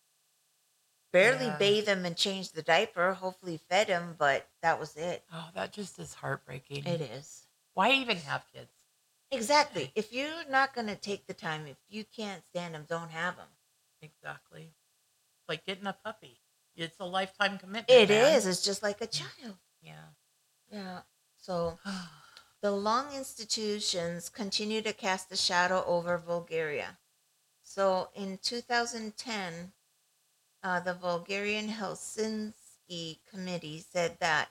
barely 1.12 1.46
Yeah. 1.46 1.58
bathed 1.58 1.88
him 1.88 2.04
and 2.04 2.16
changed 2.16 2.54
the 2.54 2.62
diaper, 2.62 3.14
hopefully 3.14 3.56
fed 3.56 3.88
him, 3.88 4.14
but 4.18 4.48
that 4.60 4.78
was 4.78 4.96
it. 4.96 5.24
oh, 5.32 5.50
that 5.54 5.72
just 5.72 5.98
is 5.98 6.14
heartbreaking. 6.14 6.86
It 6.86 7.00
is. 7.00 7.46
Why 7.74 7.92
even 7.92 8.18
have 8.18 8.44
kids? 8.52 8.70
Exactly. 9.30 9.90
If 9.94 10.12
you're 10.12 10.44
not 10.50 10.74
going 10.74 10.88
to 10.88 10.96
take 10.96 11.26
the 11.26 11.34
time, 11.34 11.66
if 11.66 11.78
you 11.88 12.04
can't 12.04 12.44
stand 12.50 12.74
them, 12.74 12.84
don't 12.86 13.10
have 13.10 13.36
them. 13.36 13.48
Exactly. 14.02 14.74
Like 15.48 15.64
getting 15.64 15.86
a 15.86 15.94
puppy. 15.94 16.41
It's 16.76 16.98
a 17.00 17.04
lifetime 17.04 17.58
commitment. 17.58 17.90
It 17.90 18.08
man. 18.08 18.34
is. 18.34 18.46
It's 18.46 18.62
just 18.62 18.82
like 18.82 19.00
a 19.00 19.06
child. 19.06 19.56
Yeah. 19.82 20.08
Yeah. 20.70 21.00
So 21.36 21.78
the 22.62 22.72
long 22.72 23.12
institutions 23.14 24.28
continue 24.28 24.82
to 24.82 24.92
cast 24.92 25.32
a 25.32 25.36
shadow 25.36 25.84
over 25.86 26.18
Bulgaria. 26.18 26.98
So 27.62 28.08
in 28.14 28.38
2010, 28.42 29.72
uh, 30.62 30.80
the 30.80 30.94
Bulgarian 30.94 31.68
Helsinki 31.68 33.18
Committee 33.30 33.84
said 33.92 34.18
that 34.20 34.50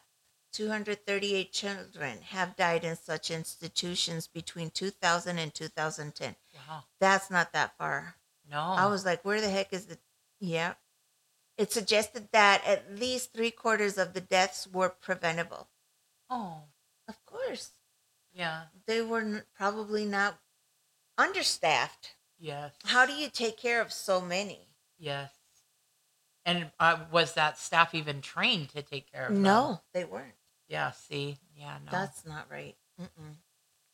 238 0.52 1.54
children 1.54 2.18
have 2.30 2.56
died 2.58 2.84
in 2.84 2.96
such 2.96 3.32
institutions 3.32 4.28
between 4.28 4.70
2000 4.70 5.38
and 5.38 5.54
2010. 5.54 6.36
wow. 6.68 6.84
That's 7.00 7.32
not 7.32 7.54
that 7.54 7.78
far. 7.78 8.16
No. 8.50 8.60
I 8.60 8.88
was 8.88 9.06
like, 9.06 9.24
where 9.24 9.40
the 9.40 9.50
heck 9.50 9.72
is 9.72 9.86
the. 9.86 9.98
Yeah. 10.40 10.74
It 11.58 11.72
suggested 11.72 12.30
that 12.32 12.64
at 12.66 12.98
least 12.98 13.34
three 13.34 13.52
quarters 13.52 13.98
of 13.98 14.14
the 14.14 14.22
deaths 14.22 14.68
were 14.68 14.90
preventable. 14.90 15.68
Oh. 16.30 16.64
Of 17.08 17.24
course. 17.26 17.72
Yeah. 18.34 18.64
They 18.88 19.02
were 19.02 19.20
n- 19.22 19.44
probably 19.56 20.06
not 20.06 20.40
understaffed. 21.18 22.16
Yes. 22.40 22.74
How 22.86 23.06
do 23.06 23.14
you 23.14 23.30
take 23.30 23.58
care 23.58 23.82
of 23.82 23.92
so 23.92 24.22
many? 24.22 24.68
Yes. 24.98 25.32
And 26.46 26.72
uh, 26.80 27.00
was 27.12 27.34
that 27.34 27.58
staff 27.60 27.94
even 27.94 28.22
trained 28.22 28.70
to 28.70 28.82
take 28.82 29.12
care 29.12 29.28
of 29.28 29.34
them? 29.34 29.44
No, 29.44 29.82
they 29.94 30.06
weren't. 30.06 30.34
Yeah. 30.68 30.92
See. 30.92 31.38
Yeah. 31.56 31.78
No. 31.86 31.92
That's 31.92 32.26
not 32.26 32.50
right. 32.50 32.76
Mm-mm. 33.00 33.36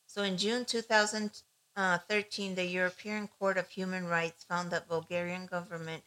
So 0.06 0.22
in 0.22 0.38
June 0.38 0.64
2013, 0.64 2.54
the 2.54 2.64
European 2.64 3.28
Court 3.28 3.58
of 3.58 3.68
Human 3.68 4.06
Rights 4.06 4.44
found 4.44 4.70
that 4.70 4.88
Bulgarian 4.88 5.44
government 5.46 6.04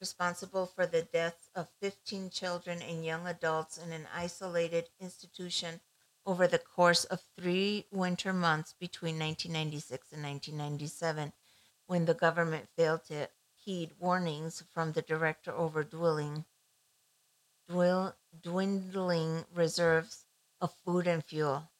responsible 0.00 0.66
for 0.66 0.86
the 0.86 1.02
deaths 1.02 1.48
of 1.54 1.68
15 1.80 2.30
children 2.30 2.82
and 2.82 3.04
young 3.04 3.26
adults 3.26 3.78
in 3.78 3.92
an 3.92 4.06
isolated 4.14 4.88
institution 5.00 5.80
over 6.26 6.46
the 6.46 6.58
course 6.58 7.04
of 7.04 7.20
three 7.36 7.86
winter 7.90 8.32
months 8.32 8.74
between 8.78 9.18
1996 9.18 10.12
and 10.12 10.22
1997, 10.22 11.32
when 11.86 12.06
the 12.06 12.14
government 12.14 12.68
failed 12.76 13.04
to 13.04 13.28
heed 13.54 13.90
warnings 13.98 14.62
from 14.72 14.92
the 14.92 15.02
director 15.02 15.52
over 15.52 15.84
dwindling, 15.84 16.44
dwindling 18.42 19.44
reserves 19.54 20.24
of 20.60 20.72
food 20.84 21.06
and 21.06 21.24
fuel. 21.24 21.70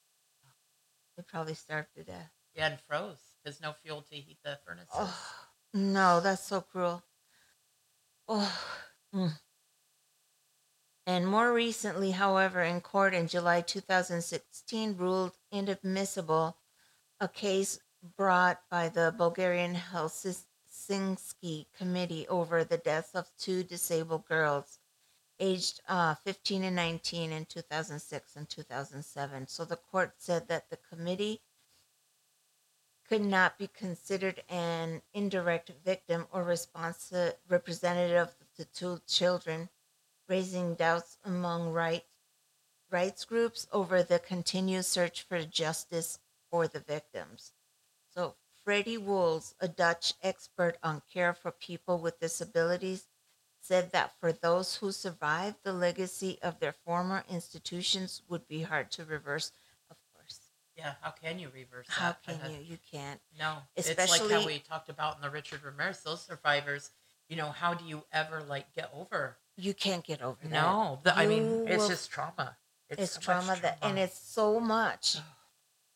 They 1.17 1.23
probably 1.23 1.53
starved 1.53 1.95
to 1.95 2.03
death. 2.03 2.31
yeah, 2.53 2.67
and 2.67 2.79
froze 2.81 3.17
because 3.43 3.61
no 3.61 3.73
fuel 3.73 4.01
to 4.01 4.15
heat 4.15 4.37
the 4.43 4.59
furnaces. 4.65 4.89
Oh, 4.93 5.17
no, 5.73 6.19
that's 6.19 6.43
so 6.43 6.61
cruel. 6.61 7.03
Oh. 8.27 8.61
mm. 9.13 9.39
And 11.07 11.27
more 11.27 11.53
recently, 11.53 12.11
however, 12.11 12.63
in 12.63 12.81
court 12.81 13.13
in 13.13 13.27
July 13.27 13.61
2016, 13.61 14.97
ruled 14.97 15.33
inadmissible 15.51 16.57
a 17.19 17.27
case 17.27 17.79
brought 18.17 18.61
by 18.69 18.89
the 18.89 19.13
Bulgarian 19.15 19.75
Helsinki 19.75 21.67
Committee 21.77 22.27
over 22.27 22.63
the 22.63 22.77
deaths 22.77 23.13
of 23.13 23.29
two 23.37 23.63
disabled 23.63 24.25
girls 24.25 24.79
aged 25.39 25.81
uh, 25.87 26.15
15 26.15 26.63
and 26.63 26.75
19 26.75 27.31
in 27.31 27.45
2006 27.45 28.35
and 28.35 28.49
2007. 28.49 29.47
So 29.47 29.65
the 29.65 29.75
court 29.75 30.13
said 30.17 30.47
that 30.47 30.69
the 30.69 30.77
committee 30.77 31.41
could 33.07 33.23
not 33.23 33.57
be 33.57 33.67
considered 33.67 34.43
an 34.49 35.01
indirect 35.13 35.71
victim 35.83 36.27
or 36.31 36.43
representative 36.43 38.17
of 38.17 38.35
the 38.57 38.65
two 38.65 38.99
children, 39.07 39.69
raising 40.27 40.75
doubts 40.75 41.17
among 41.23 41.71
right, 41.71 42.05
rights 42.89 43.25
groups 43.25 43.67
over 43.71 44.01
the 44.01 44.19
continued 44.19 44.85
search 44.85 45.21
for 45.21 45.43
justice 45.43 46.19
for 46.49 46.67
the 46.67 46.79
victims. 46.79 47.53
So, 48.13 48.35
Freddie 48.63 48.97
Wools, 48.97 49.53
a 49.59 49.67
Dutch 49.67 50.13
expert 50.23 50.77
on 50.81 51.01
care 51.13 51.33
for 51.33 51.51
people 51.51 51.99
with 51.99 52.19
disabilities, 52.19 53.07
said 53.61 53.91
that 53.91 54.13
for 54.19 54.31
those 54.31 54.75
who 54.75 54.91
survived, 54.91 55.57
the 55.63 55.73
legacy 55.73 56.39
of 56.41 56.59
their 56.59 56.71
former 56.71 57.23
institutions 57.29 58.21
would 58.27 58.47
be 58.47 58.61
hard 58.63 58.91
to 58.91 59.05
reverse. 59.05 59.51
Yeah. 60.77 60.93
How 61.01 61.11
can 61.11 61.39
you 61.39 61.49
reverse 61.53 61.87
that? 61.87 61.93
how 61.95 62.15
can 62.25 62.51
you? 62.51 62.57
You 62.61 62.77
can't. 62.91 63.19
No. 63.39 63.57
it's 63.75 63.87
like 63.87 63.97
Especially- 63.97 64.33
how 64.33 64.45
we 64.45 64.59
talked 64.59 64.89
about 64.89 65.15
in 65.15 65.21
the 65.21 65.29
Richard 65.29 65.63
Ramirez. 65.63 66.03
Those 66.03 66.21
survivors. 66.21 66.91
You 67.29 67.37
know, 67.37 67.49
how 67.49 67.73
do 67.73 67.85
you 67.85 68.03
ever 68.11 68.43
like 68.43 68.73
get 68.75 68.91
over? 68.93 69.37
You 69.57 69.73
can't 69.73 70.03
get 70.03 70.21
over 70.21 70.37
that. 70.43 70.51
No. 70.51 70.99
The, 71.03 71.17
I 71.17 71.27
mean, 71.27 71.65
it's 71.67 71.83
will- 71.83 71.89
just 71.89 72.11
trauma. 72.11 72.57
it's, 72.89 73.13
so 73.13 73.17
much 73.17 73.25
trauma 73.25 73.57
that, 73.61 73.77
and 73.81 73.97
it's 73.97 74.19
so 74.19 74.59
much. 74.59 75.17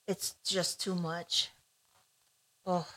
It's 0.07 0.35
just 0.43 0.81
too 0.81 0.95
much. 0.95 1.49
Oh. 2.65 2.87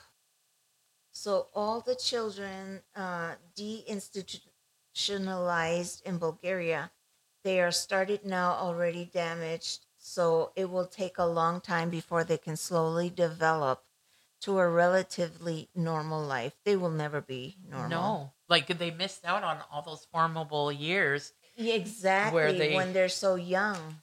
So 1.10 1.48
all 1.54 1.80
the 1.80 1.94
children 1.94 2.80
uh, 2.96 3.32
deinstitutionalized 3.54 6.02
in 6.04 6.16
Bulgaria, 6.18 6.90
they 7.44 7.60
are 7.60 7.70
started 7.70 8.24
now 8.24 8.52
already 8.52 9.04
damaged. 9.12 9.84
So 10.04 10.50
it 10.56 10.68
will 10.68 10.86
take 10.86 11.16
a 11.18 11.24
long 11.24 11.60
time 11.60 11.88
before 11.88 12.24
they 12.24 12.36
can 12.36 12.56
slowly 12.56 13.08
develop 13.08 13.84
to 14.40 14.58
a 14.58 14.68
relatively 14.68 15.68
normal 15.76 16.20
life. 16.20 16.54
They 16.64 16.74
will 16.76 16.90
never 16.90 17.20
be 17.20 17.56
normal. 17.64 17.88
No, 17.88 18.32
like 18.48 18.66
they 18.66 18.90
missed 18.90 19.24
out 19.24 19.44
on 19.44 19.58
all 19.70 19.82
those 19.82 20.04
formable 20.10 20.72
years. 20.72 21.32
Exactly. 21.56 22.58
they- 22.58 22.74
when 22.74 22.92
they're 22.92 23.08
so 23.08 23.36
young. 23.36 24.02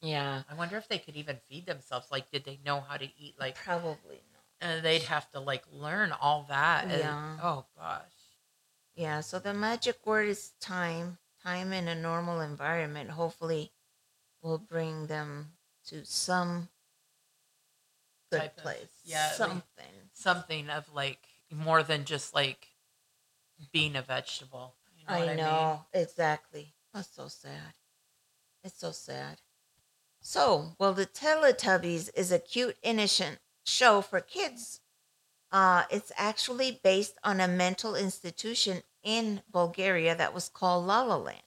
Yeah, 0.00 0.44
I 0.48 0.54
wonder 0.54 0.76
if 0.76 0.86
they 0.88 0.98
could 0.98 1.16
even 1.16 1.40
feed 1.48 1.66
themselves. 1.66 2.10
Like, 2.12 2.30
did 2.30 2.44
they 2.44 2.60
know 2.64 2.80
how 2.80 2.96
to 2.96 3.08
eat? 3.18 3.34
Like, 3.38 3.56
Probably 3.56 4.22
not. 4.62 4.68
uh, 4.78 4.80
they'd 4.80 5.02
have 5.02 5.28
to 5.32 5.40
like 5.40 5.64
learn 5.72 6.12
all 6.12 6.44
that. 6.48 6.84
and- 6.84 6.92
Yeah. 7.00 7.38
oh 7.42 7.66
gosh. 7.76 8.12
Yeah, 8.94 9.20
so 9.22 9.40
the 9.40 9.52
magic 9.54 10.06
word 10.06 10.28
is 10.28 10.52
time. 10.60 11.18
Time 11.42 11.72
in 11.72 11.88
a 11.88 11.94
normal 11.94 12.40
environment 12.40 13.10
hopefully 13.10 13.72
will 14.42 14.58
bring 14.58 15.06
them 15.06 15.52
to 15.86 16.04
some 16.04 16.68
good 18.30 18.40
Type 18.40 18.56
of- 18.56 18.62
place. 18.62 18.88
yeah, 19.04 19.26
like- 19.28 19.36
something. 19.36 20.10
Something 20.12 20.70
of 20.70 20.92
like 20.92 21.26
more 21.50 21.82
than 21.82 22.04
just 22.04 22.34
like 22.34 22.68
being 23.72 23.96
a 23.96 24.02
vegetable. 24.02 24.76
You 24.96 25.06
know 25.06 25.14
I 25.14 25.18
what 25.20 25.28
I 25.30 25.34
know, 25.34 25.86
exactly. 25.92 26.74
That's 26.92 27.08
so 27.14 27.28
sad. 27.28 27.74
It's 28.62 28.78
so 28.78 28.92
sad. 28.92 29.40
So, 30.20 30.76
well, 30.78 30.92
the 30.92 31.06
Teletubbies 31.06 32.10
is 32.14 32.30
a 32.30 32.38
cute, 32.38 32.76
innocent 32.82 33.38
show 33.64 34.02
for 34.02 34.20
kids. 34.20 34.80
Uh, 35.50 35.84
it's 35.90 36.12
actually 36.16 36.78
based 36.84 37.16
on 37.24 37.40
a 37.40 37.48
mental 37.48 37.96
institution 37.96 38.82
in 39.02 39.42
Bulgaria 39.50 40.14
that 40.14 40.34
was 40.34 40.48
called 40.50 40.86
La 40.86 41.02
La 41.02 41.16
Land. 41.16 41.42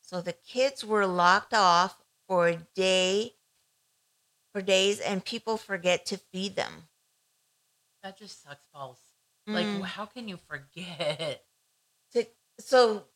So 0.00 0.20
the 0.20 0.32
kids 0.32 0.84
were 0.84 1.06
locked 1.06 1.54
off 1.54 2.01
for 2.32 2.48
a 2.48 2.56
day, 2.74 3.34
for 4.54 4.62
days, 4.62 5.00
and 5.00 5.22
people 5.22 5.58
forget 5.58 6.06
to 6.06 6.16
feed 6.16 6.56
them. 6.56 6.88
That 8.02 8.16
just 8.16 8.42
sucks 8.42 8.64
balls. 8.72 8.98
Like, 9.46 9.66
Mm. 9.66 9.84
how 9.84 10.06
can 10.06 10.28
you 10.28 10.38
forget? 10.38 11.44
To- 12.12 12.26
so 12.58 13.06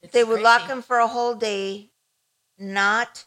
It's 0.00 0.12
they 0.14 0.24
would 0.24 0.40
lock 0.40 0.66
them 0.68 0.80
for 0.80 0.98
a 1.00 1.06
whole 1.06 1.34
day 1.34 1.92
not 2.56 3.26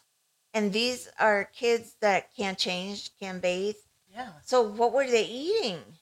and 0.52 0.72
these 0.72 1.08
are 1.18 1.44
kids 1.44 1.94
that 2.00 2.34
can't 2.34 2.58
change 2.58 3.16
can't 3.18 3.40
bathe 3.40 3.76
Yeah, 4.08 4.40
so 4.42 4.62
what 4.62 4.92
were 4.92 5.06
they 5.06 5.24
eating 5.24 5.98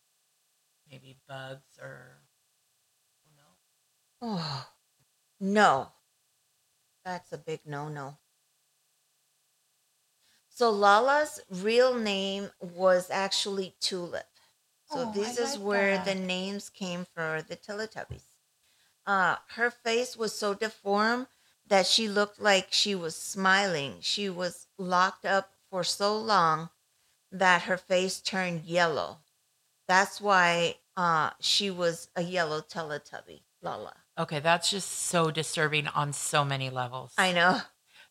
maybe 0.90 1.18
bugs 1.28 1.78
or 1.78 2.22
oh 4.22 4.68
no 5.40 5.92
that's 7.04 7.32
a 7.32 7.38
big 7.38 7.60
no-no 7.66 8.18
so 10.60 10.70
lala's 10.70 11.40
real 11.50 11.94
name 11.94 12.50
was 12.60 13.10
actually 13.10 13.74
tulip 13.80 14.26
so 14.92 14.98
Oh, 15.06 15.12
this 15.14 15.38
I 15.38 15.42
is 15.44 15.52
like 15.56 15.66
where 15.68 15.96
that. 15.96 16.04
the 16.06 16.14
names 16.14 16.68
came 16.68 17.06
for 17.14 17.42
the 17.48 17.56
teletubbies 17.56 18.28
uh, 19.06 19.36
her 19.56 19.70
face 19.70 20.16
was 20.16 20.32
so 20.42 20.54
deformed 20.54 21.26
that 21.66 21.86
she 21.86 22.08
looked 22.08 22.40
like 22.40 22.68
she 22.70 22.94
was 22.94 23.16
smiling. 23.16 23.96
She 24.00 24.28
was 24.28 24.66
locked 24.76 25.24
up 25.24 25.52
for 25.70 25.82
so 25.84 26.16
long 26.18 26.70
that 27.32 27.62
her 27.62 27.76
face 27.76 28.20
turned 28.20 28.64
yellow. 28.64 29.18
That's 29.88 30.20
why 30.20 30.76
uh, 30.96 31.30
she 31.40 31.70
was 31.70 32.08
a 32.14 32.22
yellow 32.22 32.60
Teletubby, 32.60 33.42
Lala. 33.62 33.94
Okay, 34.18 34.40
that's 34.40 34.70
just 34.70 34.90
so 34.90 35.30
disturbing 35.30 35.86
on 35.88 36.12
so 36.12 36.44
many 36.44 36.70
levels. 36.70 37.14
I 37.16 37.32
know. 37.32 37.60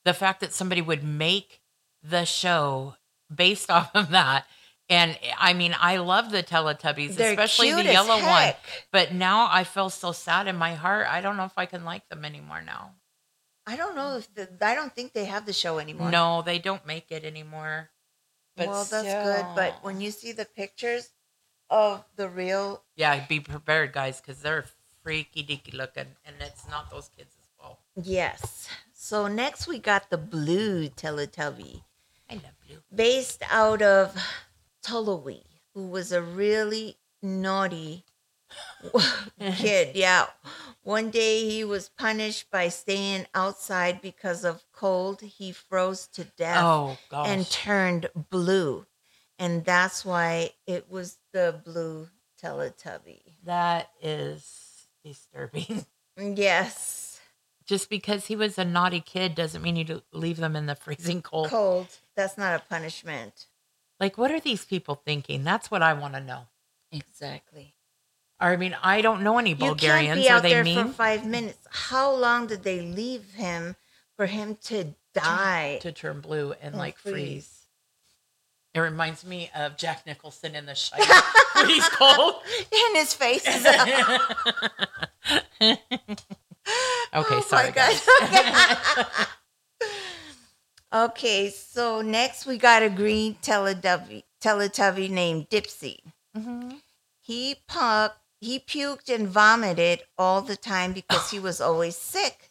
the 0.03 0.13
fact 0.13 0.39
that 0.41 0.53
somebody 0.53 0.81
would 0.81 1.03
make 1.03 1.58
the 2.03 2.25
show 2.25 2.95
based 3.33 3.69
off 3.77 3.91
of 3.95 4.09
that. 4.09 4.45
And 4.89 5.17
I 5.37 5.53
mean, 5.53 5.75
I 5.79 5.97
love 5.97 6.31
the 6.31 6.41
Teletubbies, 6.41 7.15
They're 7.15 7.31
especially 7.31 7.71
the 7.73 7.83
yellow 7.83 8.19
one. 8.19 8.53
But 8.91 9.13
now 9.13 9.47
I 9.51 9.63
feel 9.63 9.91
so 9.91 10.11
sad 10.11 10.47
in 10.47 10.55
my 10.55 10.73
heart. 10.73 11.05
I 11.07 11.21
don't 11.21 11.37
know 11.37 11.45
if 11.45 11.57
I 11.57 11.67
can 11.67 11.85
like 11.85 12.09
them 12.09 12.25
anymore 12.25 12.63
now. 12.65 12.95
I 13.67 13.75
don't 13.75 13.95
know 13.95 14.17
if 14.17 14.33
the, 14.33 14.49
I 14.61 14.73
don't 14.73 14.91
think 14.95 15.13
they 15.13 15.25
have 15.25 15.45
the 15.45 15.53
show 15.53 15.77
anymore. 15.77 16.09
No, 16.09 16.41
they 16.41 16.57
don't 16.57 16.87
make 16.87 17.11
it 17.11 17.23
anymore. 17.23 17.91
But 18.57 18.67
well, 18.67 18.83
that's 18.83 19.03
good. 19.03 19.45
But 19.55 19.83
when 19.83 20.01
you 20.01 20.09
see 20.09 20.31
the 20.31 20.45
pictures 20.45 21.09
of 21.69 22.03
the 22.15 22.27
real, 22.27 22.81
yeah, 22.95 23.23
be 23.27 23.39
prepared, 23.39 23.93
guys, 23.93 24.19
because 24.19 24.41
they're 24.41 24.65
freaky 25.03 25.43
deaky 25.43 25.75
looking, 25.75 26.07
and 26.25 26.35
it's 26.39 26.67
not 26.67 26.89
those 26.89 27.09
kids' 27.15 27.37
fault. 27.59 27.77
yes. 28.01 28.67
So 28.93 29.27
next 29.27 29.67
we 29.67 29.77
got 29.79 30.09
the 30.09 30.17
blue 30.17 30.89
Teletubby. 30.89 31.83
I 32.29 32.35
love 32.35 32.43
blue. 32.67 32.77
based 32.93 33.43
out 33.49 33.81
of 33.81 34.15
Tullowee, 34.83 35.43
who 35.73 35.87
was 35.87 36.11
a 36.11 36.21
really 36.21 36.97
naughty 37.21 38.05
kid. 39.57 39.95
Yeah. 39.95 40.25
One 40.83 41.09
day 41.11 41.47
he 41.49 41.63
was 41.63 41.89
punished 41.89 42.49
by 42.51 42.69
staying 42.69 43.27
outside 43.35 44.01
because 44.01 44.43
of 44.43 44.63
cold. 44.71 45.21
He 45.21 45.51
froze 45.51 46.07
to 46.13 46.23
death 46.23 46.63
Oh 46.63 46.97
and 47.13 47.49
turned 47.49 48.09
blue. 48.29 48.85
And 49.37 49.63
that's 49.63 50.03
why 50.03 50.51
it 50.67 50.89
was 50.89 51.17
the 51.33 51.61
blue 51.63 52.07
Teletubby. 52.41 53.21
that 53.45 53.89
is 54.01 54.87
disturbing. 55.03 55.85
Yes. 56.21 57.08
Just 57.69 57.87
because 57.87 58.25
he 58.25 58.35
was 58.35 58.57
a 58.57 58.65
naughty 58.65 58.99
kid 58.99 59.35
doesn't 59.35 59.61
mean 59.61 59.75
you 59.75 59.83
to 59.85 60.01
leave 60.11 60.37
them 60.37 60.55
in 60.55 60.65
the 60.65 60.73
freezing 60.83 61.21
cold. 61.21 61.49
Cold. 61.49 61.85
That's 62.15 62.35
not 62.35 62.55
a 62.59 62.63
punishment. 62.67 63.45
Like, 63.99 64.17
what 64.17 64.31
are 64.31 64.39
these 64.39 64.65
people 64.65 64.95
thinking? 65.05 65.43
That's 65.43 65.69
what 65.69 65.83
I 65.83 65.93
want 65.93 66.15
to 66.15 66.19
know. 66.19 66.47
Exactly. 66.91 67.75
I 68.39 68.55
mean, 68.55 68.75
I 68.81 69.01
don't 69.01 69.21
know 69.21 69.37
any 69.37 69.51
You 69.51 69.55
can't 69.57 69.77
Bulgarians. 69.77 70.19
be 70.19 70.29
Are 70.29 70.37
out 70.37 70.41
they 70.41 70.49
there 70.49 70.63
mean 70.63 70.87
for 70.87 70.93
five 70.93 71.27
minutes. 71.27 71.59
How 71.69 72.11
long 72.11 72.47
did 72.47 72.63
they 72.63 72.81
leave 72.81 73.33
him 73.35 73.75
for 74.17 74.25
him 74.25 74.57
to 74.63 74.95
die? 75.13 75.77
to 75.83 75.91
turn 75.91 76.21
blue 76.21 76.53
and 76.53 76.73
And 76.73 76.75
like 76.75 76.97
freeze. 76.97 77.13
freeze? 77.13 77.55
It 78.73 78.79
reminds 78.79 79.23
me 79.23 79.51
of 79.55 79.77
Jack 79.77 80.07
Nicholson 80.07 80.55
in 80.55 80.65
The 80.65 80.73
when 81.53 81.67
he's 81.69 81.87
cold. 81.89 82.35
And 82.73 82.97
his 82.97 83.13
face 83.13 83.45
is 83.47 83.63
okay, 87.13 87.35
Oh 87.35 87.41
sorry, 87.47 87.71
guys. 87.71 88.01
Okay, 90.91 91.51
so 91.51 92.01
next 92.01 92.47
we 92.47 92.57
got 92.57 92.81
a 92.81 92.89
green 92.89 93.35
Teletubby, 93.43 94.23
Teletubby 94.41 95.07
named 95.09 95.47
Dipsy. 95.49 95.99
Mhm. 96.35 96.81
He 97.21 97.55
pu- 97.67 98.15
he 98.41 98.59
puked 98.59 99.07
and 99.13 99.27
vomited 99.27 100.01
all 100.17 100.41
the 100.41 100.55
time 100.57 100.93
because 100.93 101.29
he 101.29 101.39
was 101.39 101.61
always 101.61 101.95
sick. 101.95 102.49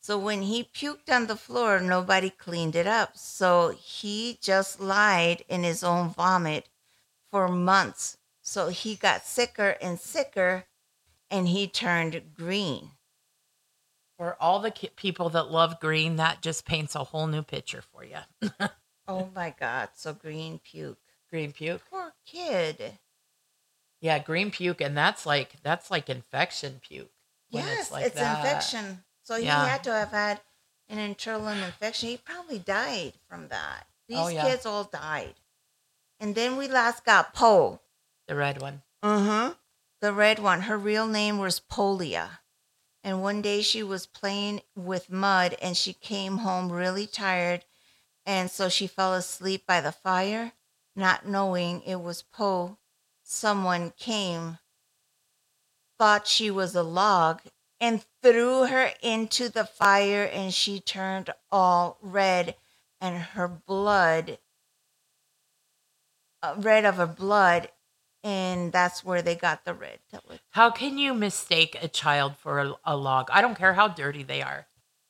So 0.00 0.16
when 0.18 0.42
he 0.42 0.62
puked 0.62 1.10
on 1.10 1.26
the 1.26 1.36
floor, 1.36 1.80
nobody 1.80 2.30
cleaned 2.30 2.76
it 2.76 2.86
up. 2.86 3.16
So 3.16 3.70
he 3.70 4.38
just 4.40 4.78
lied 4.78 5.44
in 5.48 5.64
his 5.64 5.82
own 5.82 6.10
vomit 6.10 6.68
for 7.32 7.48
months. 7.48 8.18
So 8.42 8.68
he 8.68 8.94
got 8.94 9.24
sicker 9.26 9.76
and 9.80 9.98
sicker 9.98 10.66
and 11.30 11.48
he 11.48 11.66
turned 11.66 12.34
green. 12.34 12.92
For 14.18 14.36
all 14.40 14.60
the 14.60 14.70
ki- 14.70 14.90
people 14.96 15.28
that 15.30 15.50
love 15.50 15.80
green, 15.80 16.16
that 16.16 16.40
just 16.40 16.64
paints 16.64 16.94
a 16.94 17.04
whole 17.04 17.26
new 17.26 17.42
picture 17.42 17.82
for 17.82 18.04
you. 18.04 18.18
Oh 19.06 19.28
my 19.34 19.54
God. 19.60 19.90
So 19.94 20.14
green 20.14 20.58
puke. 20.60 20.96
green 21.28 21.52
puke. 21.52 21.82
Poor 21.90 22.14
kid. 22.24 22.98
Yeah, 24.00 24.18
green 24.18 24.50
puke, 24.50 24.80
and 24.80 24.96
that's 24.96 25.26
like 25.26 25.56
that's 25.62 25.90
like 25.90 26.08
infection 26.08 26.80
puke. 26.80 27.10
yes, 27.50 27.80
it's 27.82 27.90
like 27.92 28.06
it's 28.06 28.16
infection. 28.18 29.04
So 29.22 29.36
he 29.36 29.44
Yeah. 29.44 29.66
had 29.66 29.84
to 29.84 29.92
have 29.92 30.10
had 30.10 30.40
an 30.88 30.98
internal 30.98 31.48
infection. 31.48 32.08
He 32.08 32.16
probably 32.16 32.58
died 32.58 33.12
from 33.28 33.48
that. 33.48 33.86
These 34.08 34.18
Oh, 34.18 34.28
yeah. 34.28 34.44
kids 34.48 34.64
all 34.64 34.84
died. 34.84 35.34
And 36.18 36.34
then 36.34 36.56
we 36.56 36.66
last 36.66 37.04
got 37.04 37.34
Po. 37.34 37.80
The 38.26 38.34
red 38.36 38.62
one. 38.62 38.82
Mm-hmm. 39.02 39.52
The 40.00 40.12
red 40.14 40.38
one. 40.38 40.62
Her 40.62 40.78
real 40.78 41.06
name 41.06 41.38
was 41.38 41.60
Polia. 41.60 42.38
And 43.04 43.22
one 43.22 43.42
day 43.42 43.60
she 43.62 43.82
was 43.82 44.06
playing 44.06 44.62
with 44.74 45.10
mud 45.10 45.56
and 45.60 45.76
she 45.76 45.92
came 45.92 46.38
home 46.38 46.72
really 46.72 47.06
tired. 47.06 47.64
And 48.24 48.50
so 48.50 48.70
she 48.70 48.86
fell 48.86 49.12
asleep 49.12 49.66
by 49.66 49.82
the 49.82 49.92
fire, 49.92 50.52
not 50.96 51.26
knowing 51.26 51.82
it 51.82 52.00
was 52.00 52.22
Poe. 52.22 52.78
Someone 53.22 53.92
came, 53.98 54.58
thought 55.98 56.26
she 56.26 56.50
was 56.50 56.74
a 56.74 56.82
log, 56.82 57.42
and 57.78 58.04
threw 58.22 58.66
her 58.66 58.92
into 59.02 59.50
the 59.50 59.64
fire, 59.66 60.24
and 60.24 60.54
she 60.54 60.80
turned 60.80 61.30
all 61.52 61.98
red, 62.00 62.56
and 63.00 63.18
her 63.18 63.48
blood 63.48 64.38
uh, 66.44 66.54
red 66.58 66.84
of 66.84 66.96
her 66.96 67.06
blood, 67.06 67.68
and 68.24 68.72
that's 68.72 69.04
where 69.04 69.22
they 69.22 69.36
got 69.36 69.64
the 69.64 69.74
red. 69.74 69.98
How 70.50 70.70
can 70.70 70.98
you 70.98 71.14
mistake 71.14 71.76
a 71.80 71.86
child 71.86 72.36
for 72.38 72.58
a, 72.58 72.74
a 72.84 72.96
log? 72.96 73.28
I 73.30 73.42
don't 73.42 73.56
care 73.56 73.74
how 73.74 73.88
dirty 73.88 74.22
they 74.22 74.42
are. 74.42 74.66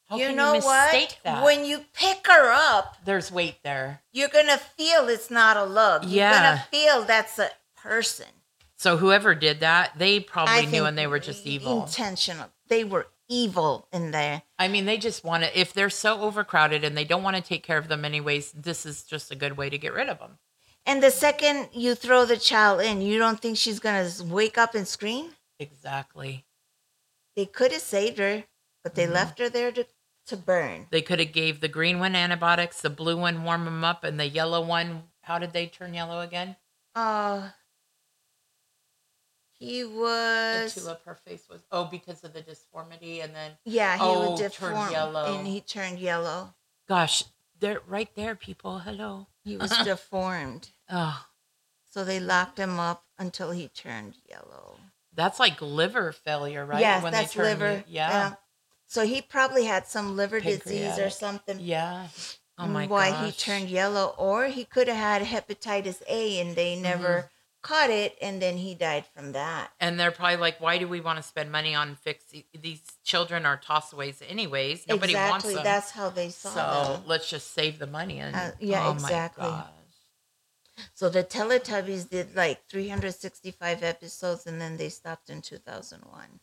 How 0.07 0.17
you 0.17 0.33
know 0.33 0.49
you 0.49 0.59
mistake 0.59 1.11
what? 1.11 1.19
that? 1.25 1.45
When 1.45 1.65
you 1.65 1.85
pick 1.95 2.27
her 2.27 2.53
up, 2.53 2.99
There's 3.05 3.33
weight 3.33 3.59
there. 3.63 4.03
you're 4.13 4.29
gonna 4.29 4.59
feel 4.59 5.09
it's 5.09 5.31
not 5.31 5.57
a 5.57 5.65
lug. 5.65 6.05
You're 6.05 6.29
gonna 6.31 6.65
feel 6.71 7.05
that's 7.05 7.39
a 7.39 7.51
person. 7.81 8.27
So 8.77 8.97
whoever 8.99 9.35
did 9.35 9.61
that, 9.61 9.93
they 9.97 10.21
probably 10.21 10.67
knew 10.67 10.85
and 10.85 10.99
they 10.99 11.07
were 11.07 11.21
just 11.21 11.47
evil. 11.47 11.85
Intentional. 11.85 12.49
They 12.69 12.85
were 12.85 13.07
evil 13.29 13.89
in 13.93 14.11
there. 14.11 14.43
I 14.59 14.69
mean, 14.69 14.85
they 14.85 14.99
just 14.99 15.25
want 15.25 15.45
to, 15.45 15.59
if 15.59 15.73
they're 15.73 15.89
so 15.89 16.21
overcrowded 16.21 16.85
and 16.85 16.97
they 16.97 17.05
don't 17.05 17.23
want 17.23 17.37
to 17.37 17.43
take 17.43 17.63
care 17.63 17.79
of 17.79 17.89
them 17.89 18.05
anyways, 18.05 18.53
this 18.53 18.85
is 18.85 19.05
just 19.05 19.31
a 19.31 19.37
good 19.37 19.57
way 19.57 19.71
to 19.71 19.79
get 19.79 19.95
rid 19.95 20.09
of 20.09 20.19
them. 20.19 20.39
And 20.87 21.03
the 21.03 21.11
second 21.11 21.69
you 21.73 21.95
throw 21.95 22.25
the 22.27 22.37
child 22.37 22.81
in, 22.83 23.01
you 23.01 23.19
don't 23.19 23.41
think 23.41 23.57
she's 23.57 23.81
gonna 23.81 24.11
wake 24.25 24.59
up 24.59 24.75
and 24.75 24.87
scream? 24.87 25.31
Exactly. 25.59 26.45
They 27.37 27.47
could 27.47 27.73
have 27.73 27.81
saved 27.83 28.19
her, 28.19 28.45
but 28.83 28.95
they 28.95 29.07
Mhm. 29.07 29.13
left 29.13 29.39
her 29.39 29.49
there 29.49 29.73
to, 29.73 29.87
to 30.27 30.37
burn. 30.37 30.89
They 30.91 31.03
could 31.03 31.19
have 31.21 31.33
gave 31.33 31.61
the 31.61 31.69
green 31.69 31.99
one 32.01 32.15
antibiotics, 32.15 32.81
the 32.81 32.91
blue 32.91 33.17
one 33.17 33.45
warm 33.45 33.65
them 33.65 33.83
up, 33.83 34.05
and 34.05 34.21
the 34.21 34.29
yellow 34.29 34.61
one, 34.61 35.11
how 35.23 35.39
did 35.39 35.53
they 35.53 35.67
turn 35.67 35.95
yellow 35.95 36.21
again? 36.21 36.57
Oh, 36.95 37.01
Uh 37.01 37.51
he 39.53 39.85
was. 39.85 40.75
The 40.75 40.81
tulip, 40.81 41.05
her 41.07 41.15
face 41.15 41.49
was, 41.49 41.61
oh, 41.73 41.85
because 41.85 42.23
of 42.25 42.33
the 42.35 42.43
disformity. 42.43 43.21
And 43.21 43.35
then, 43.35 43.57
yeah, 43.65 43.97
he 43.97 44.03
Oh, 44.03 44.31
was 44.33 44.53
turned 44.55 44.93
yellow. 44.93 45.39
and 45.39 45.47
he 45.47 45.61
turned 45.61 45.99
yellow. 45.99 46.55
gosh, 46.87 47.25
they're 47.59 47.81
right 47.87 48.15
there, 48.15 48.35
people. 48.35 48.81
Hello. 48.81 49.27
He 49.45 49.57
was 49.57 49.71
deformed. 49.79 50.71
Oh, 50.91 51.27
So 51.91 52.05
they 52.05 52.21
locked 52.21 52.59
him 52.59 52.79
up 52.81 53.05
until 53.19 53.51
he 53.53 53.69
turned 53.69 54.15
yellow. 54.29 54.77
that's 55.15 55.39
like 55.39 55.61
liver 55.63 56.11
failure, 56.13 56.65
right? 56.67 56.81
Yes, 56.81 57.03
When 57.03 57.13
that's 57.13 57.33
they 57.35 57.43
turn 57.43 57.45
you- 57.45 57.51
liver. 57.67 57.85
yeah. 57.89 58.35
So 58.87 59.05
he 59.07 59.23
probably 59.23 59.65
had 59.65 59.87
some 59.87 60.17
liver 60.17 60.41
disease 60.41 60.99
or 60.99 61.11
something. 61.11 61.59
Yeah. 61.61 62.09
Oh 62.59 62.67
my 62.67 62.85
god. 62.87 62.91
why 62.91 63.11
gosh. 63.11 63.25
he 63.27 63.33
turned 63.33 63.69
yellow, 63.71 64.15
or 64.19 64.47
he 64.47 64.65
could 64.65 64.87
have 64.89 64.97
had 64.97 65.23
hepatitis 65.23 66.03
A 66.09 66.41
and 66.41 66.55
they 66.55 66.77
never 66.77 67.09
Mm-hmm. 67.09 67.27
caught 67.63 67.91
it, 67.91 68.17
and 68.21 68.41
then 68.43 68.57
he 68.59 68.75
died 68.75 69.05
from 69.15 69.33
that. 69.33 69.73
And 69.81 69.99
they're 69.99 70.11
probably 70.13 70.37
like, 70.37 70.61
why 70.61 70.79
do 70.79 70.87
we 70.87 71.01
want 71.01 71.17
to 71.17 71.23
spend 71.23 71.51
money 71.51 71.75
on 71.75 71.95
fix 71.97 72.25
these 72.53 72.83
children 73.05 73.47
are 73.47 73.57
tossaways 73.59 74.23
anyways? 74.29 74.87
Nobody 74.87 75.15
wants 75.15 75.47
them. 75.53 75.65
that's 75.65 75.91
how 75.93 76.11
they 76.11 76.29
saw 76.31 76.51
so 76.51 76.93
them. 76.93 77.03
let's 77.07 77.29
just 77.31 77.53
save 77.55 77.79
the 77.79 77.87
money 77.89 78.21
and 78.21 78.37
Uh, 78.37 78.51
yeah, 78.61 78.87
oh 78.89 78.93
exactly. 78.93 79.45
My 79.45 79.51
gosh. 79.51 79.67
So 80.95 81.09
the 81.09 81.25
Teletubbies 81.25 82.09
did 82.09 82.35
like 82.35 82.69
365 82.69 83.83
episodes, 83.83 84.47
and 84.47 84.61
then 84.61 84.77
they 84.77 84.89
stopped 84.89 85.31
in 85.31 85.43
2001. 85.43 86.41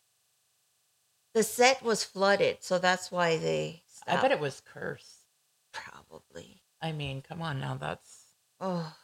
The 1.34 1.42
set 1.42 1.82
was 1.82 2.04
flooded, 2.04 2.58
so 2.62 2.78
that's 2.78 3.10
why 3.10 3.38
they. 3.38 3.82
Stopped. 3.88 4.18
I 4.18 4.22
bet 4.22 4.32
it 4.32 4.40
was 4.40 4.60
cursed. 4.60 5.26
probably. 5.72 6.62
I 6.80 6.92
mean, 6.92 7.22
come 7.22 7.40
on 7.42 7.60
now, 7.60 7.76
that's 7.76 8.22
Oh. 8.60 8.94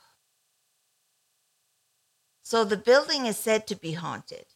So 2.42 2.64
the 2.64 2.76
building 2.76 3.26
is 3.26 3.36
said 3.36 3.66
to 3.66 3.74
be 3.74 3.92
haunted. 3.92 4.46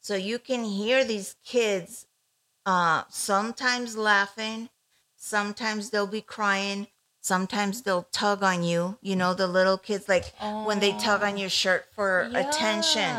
So 0.00 0.14
you 0.14 0.38
can 0.38 0.64
hear 0.64 1.04
these 1.04 1.36
kids 1.44 2.06
uh 2.66 3.04
sometimes 3.08 3.96
laughing, 3.96 4.68
sometimes 5.16 5.90
they'll 5.90 6.06
be 6.06 6.20
crying, 6.20 6.88
sometimes 7.22 7.78
mm-hmm. 7.78 7.88
they'll 7.88 8.08
tug 8.12 8.42
on 8.42 8.62
you. 8.62 8.98
You 9.00 9.16
know 9.16 9.32
the 9.32 9.46
little 9.46 9.78
kids 9.78 10.08
like 10.08 10.34
when 10.66 10.80
they 10.80 10.92
tug 10.98 11.22
on 11.22 11.38
your 11.38 11.46
oh. 11.46 11.48
shirt 11.48 11.86
for 11.94 12.28
attention. 12.34 13.16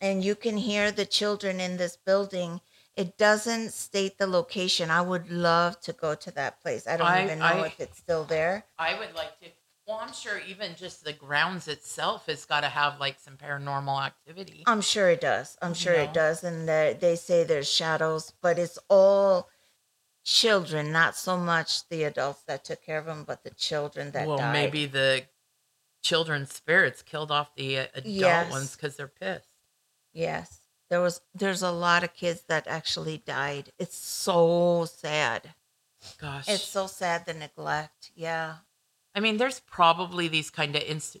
And 0.00 0.24
you 0.24 0.34
can 0.34 0.56
hear 0.56 0.90
the 0.90 1.04
children 1.04 1.60
in 1.60 1.76
this 1.76 1.96
building. 1.96 2.60
It 2.96 3.16
doesn't 3.16 3.72
state 3.72 4.18
the 4.18 4.26
location. 4.26 4.90
I 4.90 5.00
would 5.00 5.30
love 5.30 5.80
to 5.82 5.92
go 5.92 6.14
to 6.14 6.30
that 6.32 6.60
place. 6.60 6.86
I 6.86 6.96
don't 6.96 7.06
I- 7.06 7.24
even 7.24 7.38
know 7.38 7.44
I- 7.44 7.66
if 7.66 7.78
it's 7.78 7.98
still 7.98 8.24
there. 8.24 8.64
I 8.78 8.98
would 8.98 9.14
like 9.14 9.38
to. 9.40 9.46
Well, 9.86 9.98
I'm 10.00 10.12
sure 10.12 10.40
even 10.46 10.76
just 10.76 11.04
the 11.04 11.12
grounds 11.12 11.66
itself 11.66 12.26
has 12.26 12.44
got 12.44 12.60
to 12.60 12.68
have 12.68 13.00
like 13.00 13.18
some 13.18 13.36
paranormal 13.36 14.00
activity. 14.06 14.62
I'm 14.66 14.80
sure 14.80 15.10
it 15.10 15.20
does. 15.20 15.58
I'm 15.60 15.74
sure 15.74 15.94
No. 15.94 16.02
it 16.02 16.14
does. 16.14 16.44
And 16.44 16.68
they 16.68 17.16
say 17.16 17.42
there's 17.42 17.70
shadows, 17.70 18.32
but 18.40 18.60
it's 18.60 18.78
all 18.88 19.48
children, 20.24 20.92
not 20.92 21.16
so 21.16 21.36
much 21.36 21.88
the 21.88 22.04
adults 22.04 22.42
that 22.44 22.64
took 22.64 22.82
care 22.82 22.98
of 22.98 23.06
them, 23.06 23.24
but 23.24 23.42
the 23.44 23.50
children 23.50 24.10
that 24.12 24.26
well, 24.26 24.38
died. 24.38 24.52
maybe 24.52 24.86
the 24.86 25.24
children's 26.02 26.52
spirits 26.54 27.02
killed 27.02 27.30
off 27.30 27.54
the 27.54 27.78
uh, 27.78 27.86
adult 27.94 28.06
Yes. 28.06 28.50
ones 28.50 28.76
because 28.76 28.96
they're 28.96 29.08
pissed. 29.08 29.48
Yes. 30.12 30.58
There 30.90 31.00
was 31.00 31.20
there's 31.34 31.62
a 31.62 31.70
lot 31.70 32.04
of 32.04 32.12
kids 32.14 32.42
that 32.48 32.66
actually 32.66 33.18
died. 33.18 33.72
It's 33.78 33.96
so 33.96 34.84
sad. 34.84 35.54
Gosh, 36.20 36.48
It's 36.48 36.64
so 36.64 36.86
sad 36.86 37.24
the 37.26 37.32
neglect. 37.34 38.10
Yeah. 38.14 38.56
I 39.14 39.20
mean, 39.20 39.36
there's 39.36 39.60
probably 39.60 40.28
these 40.28 40.50
kind 40.50 40.74
of 40.76 40.82
inst- 40.82 41.16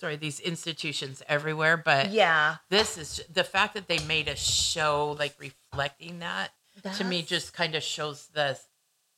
sorry, 0.00 0.16
these 0.16 0.40
institutions 0.40 1.22
everywhere, 1.28 1.76
but 1.76 2.10
Yeah. 2.10 2.56
this 2.68 2.98
is 2.98 3.22
the 3.32 3.44
fact 3.44 3.74
that 3.74 3.86
they 3.88 3.98
made 4.00 4.26
a 4.28 4.34
show 4.36 5.14
like 5.18 5.34
reflecting 5.38 6.18
that 6.20 6.52
to 6.96 7.04
me 7.04 7.22
just 7.22 7.52
kind 7.52 7.74
of 7.74 7.82
shows 7.82 8.28
the 8.34 8.58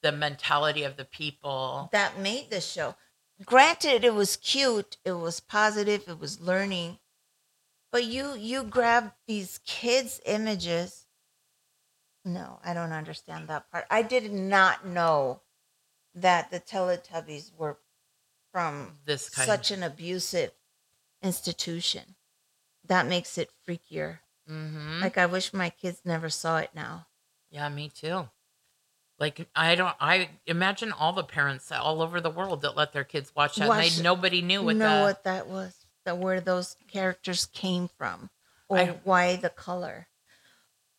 the 0.02 0.12
mentality 0.12 0.82
of 0.84 0.96
the 0.96 1.04
people. 1.04 1.88
that 1.92 2.18
made 2.18 2.50
the 2.50 2.60
show. 2.60 2.94
Granted, 3.44 4.04
it 4.04 4.14
was 4.14 4.36
cute, 4.36 4.98
it 5.04 5.12
was 5.12 5.40
positive, 5.40 6.04
it 6.08 6.20
was 6.20 6.40
learning, 6.40 6.98
but 7.90 8.04
you 8.04 8.34
you 8.34 8.62
grab 8.64 9.12
these 9.26 9.60
kids' 9.64 10.20
images. 10.26 11.06
No, 12.24 12.58
I 12.64 12.72
don't 12.74 12.92
understand 12.92 13.48
that 13.48 13.70
part. 13.70 13.86
I 13.90 14.02
did 14.02 14.32
not 14.32 14.86
know 14.86 15.42
that 16.14 16.50
the 16.50 16.60
Teletubbies 16.60 17.52
were 17.56 17.78
from 18.52 18.98
This 19.04 19.28
kind 19.28 19.46
such 19.46 19.70
an 19.70 19.82
abusive 19.82 20.52
institution. 21.22 22.16
That 22.86 23.06
makes 23.06 23.36
it 23.38 23.50
freakier. 23.66 24.18
of. 24.48 24.54
hmm 24.54 25.00
Like 25.00 25.18
I 25.18 25.26
wish 25.26 25.52
my 25.52 25.70
kids 25.70 26.02
never 26.04 26.30
saw 26.30 26.58
it 26.58 26.70
now. 26.74 27.06
Yeah, 27.54 27.68
me 27.68 27.88
too. 27.88 28.28
Like 29.20 29.46
I 29.54 29.76
don't. 29.76 29.94
I 30.00 30.28
imagine 30.44 30.90
all 30.90 31.12
the 31.12 31.22
parents 31.22 31.70
all 31.70 32.02
over 32.02 32.20
the 32.20 32.30
world 32.30 32.62
that 32.62 32.76
let 32.76 32.92
their 32.92 33.04
kids 33.04 33.32
watch 33.34 33.54
that. 33.56 33.70
and 33.70 33.80
they 33.80 34.02
nobody 34.02 34.42
knew 34.42 34.60
what 34.60 34.74
know 34.74 34.98
the, 34.98 35.02
what 35.04 35.24
that 35.24 35.46
was, 35.46 35.86
that 36.04 36.18
where 36.18 36.40
those 36.40 36.76
characters 36.88 37.46
came 37.46 37.88
from, 37.96 38.28
or 38.68 38.78
I- 38.78 38.98
why 39.04 39.36
the 39.36 39.50
color. 39.50 40.08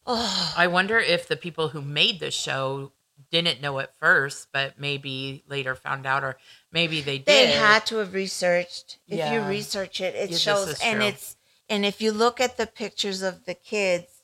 Oh, 0.07 0.53
I 0.55 0.67
wonder 0.67 0.97
if 0.97 1.27
the 1.27 1.35
people 1.35 1.69
who 1.69 1.81
made 1.81 2.21
the 2.21 2.31
show 2.31 2.93
didn't 3.31 3.59
know 3.59 3.79
at 3.79 3.97
first, 3.97 4.47
but 4.53 4.79
maybe 4.79 5.43
later 5.49 5.75
found 5.75 6.05
out, 6.05 6.23
or 6.23 6.37
maybe 6.71 7.01
they 7.01 7.17
did. 7.17 7.25
they 7.25 7.47
had 7.47 7.85
to 7.87 7.97
have 7.97 8.13
researched. 8.13 8.99
If 9.09 9.29
you 9.33 9.41
research 9.41 9.99
it, 9.99 10.15
it 10.15 10.29
this 10.29 10.39
shows, 10.39 10.79
and 10.81 10.99
true. 10.99 11.07
it's 11.07 11.35
and 11.67 11.85
if 11.85 11.99
you 12.01 12.13
look 12.13 12.39
at 12.39 12.55
the 12.55 12.67
pictures 12.67 13.21
of 13.23 13.43
the 13.43 13.55
kids, 13.55 14.23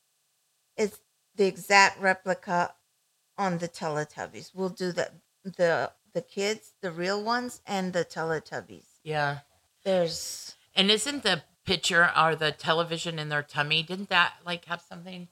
it's 0.78 0.98
the 1.36 1.46
exact 1.46 2.00
replica 2.02 2.74
on 3.38 3.58
the 3.60 3.68
Teletubbies. 3.68 4.52
We'll 4.54 4.70
do 4.70 4.92
the 4.92 5.12
the 5.44 5.92
the 6.14 6.22
kids, 6.22 6.74
the 6.82 6.92
real 6.92 7.24
ones, 7.24 7.62
and 7.66 7.94
the 7.94 8.04
Teletubbies. 8.06 8.86
yeah. 9.04 9.40
There's 9.84 10.56
And 10.76 10.92
isn't 10.92 11.24
the 11.24 11.42
picture 11.66 12.12
or 12.16 12.36
the 12.36 12.52
television 12.52 13.18
in 13.18 13.30
their 13.30 13.42
tummy? 13.44 13.82
Didn't 13.82 14.10
that 14.10 14.34
like 14.46 14.66
have 14.66 14.82
something 14.82 15.28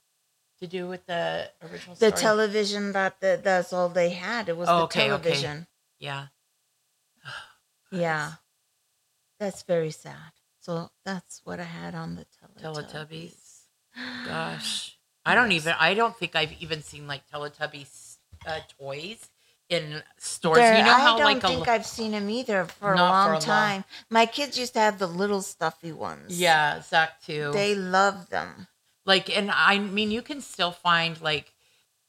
to 0.58 0.66
do 0.66 0.88
with 0.88 1.06
the 1.06 1.50
original 1.62 1.94
the 1.94 2.08
story? 2.08 2.20
television 2.20 2.92
that 2.92 3.20
the, 3.20 3.40
that's 3.42 3.72
all 3.72 3.88
they 3.88 4.10
had. 4.10 4.48
It 4.48 4.56
was 4.56 4.68
Oh, 4.68 4.78
the 4.78 4.82
okay, 4.84 5.00
okay. 5.02 5.08
television. 5.08 5.66
Yeah. 5.98 6.26
Yeah. 7.92 8.32
That's 9.38 9.62
very 9.62 9.90
sad. 9.90 10.32
So 10.60 10.90
that's 11.04 11.40
what 11.44 11.60
I 11.60 11.64
had 11.64 11.94
on 11.94 12.14
the 12.16 12.26
Teletubbies. 12.60 12.90
Teletubbies. 12.92 14.26
Gosh. 14.26 14.96
I 15.24 15.34
don't 15.34 15.52
even 15.52 15.74
I 15.78 15.94
don't 15.94 16.16
think 16.16 16.34
I've 16.36 16.52
even 16.60 16.82
seen 16.82 17.06
like 17.06 17.22
Teletubbies 17.30 18.16
uh, 18.46 18.60
toys 18.78 19.28
in 19.68 20.02
stores. 20.18 20.56
There- 20.58 20.78
you 20.78 20.84
know 20.84 20.92
how 20.94 21.14
I 21.14 21.18
don't 21.18 21.24
like 21.34 21.42
think 21.42 21.68
i 21.68 21.74
I've 21.74 21.86
seen 21.86 22.12
them 22.12 22.28
either 22.30 22.64
for 22.64 22.92
a 22.94 22.96
Not 22.96 23.08
for 23.08 23.12
long 23.12 23.28
a 23.28 23.32
long- 23.32 23.40
time. 23.40 23.84
My 24.08 24.26
kids 24.26 24.58
used 24.58 24.72
to 24.74 24.80
have 24.80 24.98
the 24.98 25.06
little 25.06 25.42
stuffy 25.42 25.92
ones. 25.92 26.40
yeah, 26.40 26.80
Zach 26.82 27.22
too. 27.22 27.50
They 27.52 27.74
love 27.74 28.30
them. 28.30 28.66
like 29.06 29.34
and 29.36 29.50
I 29.50 29.78
mean 29.78 30.10
you 30.10 30.22
can 30.22 30.40
still 30.40 30.72
find 30.72 31.20
like 31.20 31.52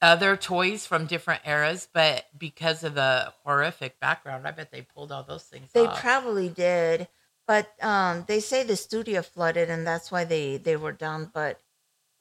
other 0.02 0.36
toys 0.36 0.88
from 0.88 1.06
different 1.06 1.42
eras, 1.46 1.88
but 1.94 2.26
because 2.36 2.84
of 2.84 2.96
the 2.96 3.32
horrific 3.44 4.00
background, 4.00 4.48
I 4.48 4.52
bet 4.52 4.72
they 4.72 4.82
pulled 4.82 5.12
all 5.12 5.22
those 5.24 5.44
things 5.44 5.72
They 5.74 5.86
off. 5.86 6.00
probably 6.02 6.50
did. 6.50 7.08
But 7.48 7.72
um, 7.84 8.24
they 8.28 8.40
say 8.40 8.64
the 8.64 8.76
studio 8.76 9.22
flooded 9.22 9.70
and 9.70 9.86
that's 9.86 10.12
why 10.12 10.24
they, 10.24 10.58
they 10.58 10.76
were 10.76 10.92
done. 10.92 11.30
But 11.32 11.60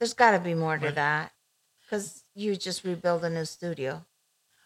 there's 0.01 0.15
got 0.15 0.33
to 0.33 0.41
be 0.41 0.55
more 0.55 0.77
to 0.79 0.87
Right. 0.87 0.95
that. 0.97 1.33
Because 1.83 2.25
you 2.35 2.57
just 2.57 2.83
rebuild 2.85 3.25
a 3.25 3.31
new 3.31 3.45
studio. 3.45 4.05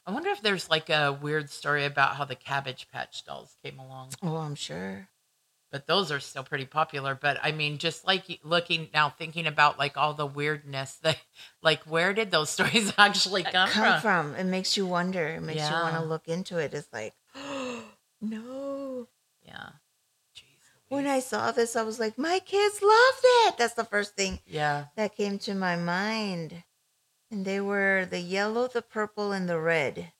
I 0.07 0.13
wonder 0.13 0.31
if 0.31 0.41
there's 0.43 0.69
like 0.71 0.89
a 0.91 1.13
weird 1.13 1.51
story 1.51 1.85
about 1.85 2.17
how 2.17 2.25
the 2.25 2.35
Cabbage 2.37 2.89
Patch 2.91 3.25
dolls 3.25 3.57
came 3.63 3.79
along. 3.79 4.13
Oh, 4.23 4.37
I'm 4.37 4.55
sure. 4.55 5.09
but 5.73 5.87
those 5.89 6.13
are 6.13 6.21
still 6.21 6.45
pretty 6.45 6.67
popular. 6.67 7.17
But 7.21 7.39
I 7.43 7.51
mean, 7.51 7.79
just 7.79 8.07
like 8.07 8.39
looking 8.45 8.89
now, 8.95 9.11
thinking 9.11 9.47
about 9.47 9.77
like 9.79 9.97
all 9.97 10.15
the 10.15 10.27
weirdness 10.27 10.95
that, 11.03 11.19
like, 11.63 11.83
where 11.85 12.13
did 12.13 12.31
those 12.31 12.51
stories 12.51 12.93
actually 12.99 13.45
uh, 13.45 13.51
come, 13.51 13.71
come 13.71 14.01
from? 14.01 14.33
from. 14.33 14.35
It 14.37 14.45
makes 14.45 14.77
you 14.77 14.87
wonder. 14.87 15.27
It 15.27 15.41
makes 15.41 15.69
you 15.69 15.75
want 15.77 15.95
Yeah. 15.95 16.01
to 16.01 16.07
look 16.07 16.29
into 16.29 16.59
it. 16.59 16.75
It's 16.75 16.93
like, 16.93 17.15
no. 18.21 18.74
When 20.95 21.07
I 21.07 21.21
saw 21.21 21.51
this, 21.51 21.77
I 21.77 21.83
was 21.83 21.99
like, 21.99 22.17
my 22.17 22.39
kids 22.39 22.81
loved 22.83 23.25
it. 23.25 23.59
That's 23.59 23.75
the 23.75 23.85
first 23.85 24.15
thing 24.15 24.41
yeah, 24.47 24.87
that 24.97 25.17
came 25.17 25.39
to 25.41 25.55
my 25.55 25.77
mind. 25.77 26.65
And 27.31 27.45
they 27.45 27.61
were 27.61 28.07
the 28.09 28.21
yellow, 28.21 28.69
the 28.69 28.83
purple, 28.83 29.33
and 29.33 29.49
the 29.49 29.59
red. 29.59 30.13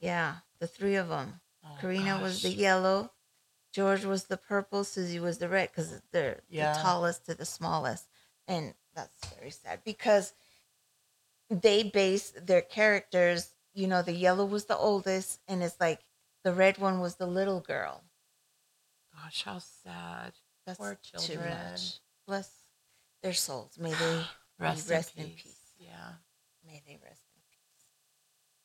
Yeah, 0.00 0.36
the 0.58 0.66
three 0.66 0.94
of 0.96 1.08
them. 1.08 1.40
Oh, 1.64 1.68
Karina 1.80 2.18
was 2.20 2.42
the 2.42 2.50
yellow, 2.50 3.12
George 3.72 4.06
was 4.06 4.24
the 4.24 4.38
purple, 4.38 4.84
Susie 4.84 5.20
was 5.20 5.36
the 5.36 5.50
red 5.50 5.68
because 5.68 6.00
they're 6.10 6.40
Yeah. 6.48 6.72
the 6.72 6.78
tallest 6.80 7.26
to 7.26 7.34
the 7.34 7.44
smallest. 7.44 8.06
And 8.48 8.74
that's 8.94 9.26
very 9.34 9.50
sad 9.50 9.84
because 9.84 10.32
they 11.50 11.82
base 11.82 12.30
their 12.30 12.62
characters, 12.62 13.50
you 13.74 13.86
know, 13.86 14.00
the 14.00 14.12
yellow 14.14 14.46
was 14.46 14.64
the 14.64 14.76
oldest, 14.78 15.40
and 15.46 15.62
it's 15.62 15.78
like 15.78 16.00
the 16.42 16.54
red 16.54 16.78
one 16.78 17.00
was 17.00 17.16
the 17.16 17.26
little 17.26 17.60
girl. 17.60 18.02
Gosh, 19.22 19.42
how 19.44 19.58
sad. 19.58 20.32
That's 20.66 20.78
Poor 20.78 20.98
too 21.02 21.18
children. 21.18 21.50
much. 21.70 22.00
Bless 22.26 22.50
their 23.22 23.32
souls. 23.32 23.78
May 23.78 23.92
they 23.92 24.22
Rest, 24.58 24.88
rest 24.90 25.12
in, 25.16 25.24
in 25.24 25.30
peace. 25.30 25.42
peace. 25.42 25.60
Yeah. 25.78 26.12
may 26.66 26.82
they 26.86 26.94
rest 27.02 27.22
in 27.34 27.40
peace. 27.50 27.84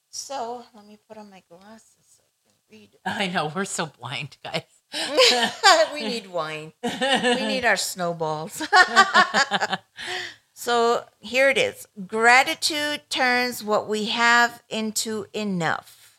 So 0.10 0.64
let 0.74 0.86
me 0.86 0.98
put 1.08 1.18
on 1.18 1.30
my 1.30 1.44
glasses 1.50 1.96
so 2.18 2.24
I 2.24 2.34
can 2.44 2.54
read. 2.70 2.98
I 3.06 3.28
know 3.28 3.52
we're 3.54 3.66
so 3.66 3.86
blind, 3.88 4.38
guys. 4.44 4.64
we 5.94 6.04
need 6.04 6.28
wine. 6.32 6.74
We 6.84 7.46
need 7.46 7.66
our 7.66 7.78
snowballs. 7.78 8.62
so 10.54 11.04
here 11.20 11.50
it 11.50 11.58
is. 11.58 11.88
Gratitude 12.08 13.02
turns 13.10 13.64
what 13.64 13.88
we 13.88 14.06
have 14.06 14.64
into 14.70 15.28
enough. 15.34 16.18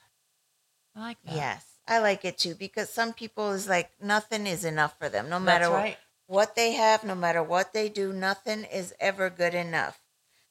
I 0.97 1.01
like 1.01 1.19
that. 1.25 1.35
Yes, 1.35 1.67
I 1.87 1.99
like 1.99 2.25
it 2.25 2.39
too 2.39 2.55
because 2.55 2.91
some 2.91 3.13
people 3.13 3.51
is 3.53 3.69
like 3.69 3.91
nothing 4.01 4.47
is 4.47 4.65
enough 4.65 4.97
for 4.99 5.09
them. 5.09 5.29
No 5.29 5.41
matter 5.41 5.69
right. 5.69 5.97
what 6.27 6.55
they 6.55 6.73
have, 6.73 7.05
no 7.05 7.15
matter 7.15 7.43
what 7.43 7.73
they 7.73 7.89
do, 7.89 8.13
nothing 8.13 8.65
is 8.65 8.95
ever 9.01 9.29
good 9.31 9.55
enough. 9.55 10.01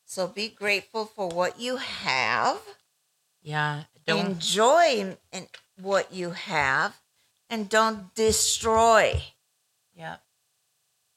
So 0.05 0.27
be 0.27 0.49
grateful 0.49 1.05
for 1.05 1.29
what 1.29 1.59
you 1.59 1.77
have. 1.77 2.59
Yeah. 3.41 3.83
Don't. 4.05 4.25
Enjoy 4.31 5.15
in 5.31 5.47
what 5.79 6.11
you 6.11 6.31
have 6.31 6.97
and 7.49 7.69
don't 7.69 8.13
destroy. 8.15 9.21
yeah. 9.95 10.17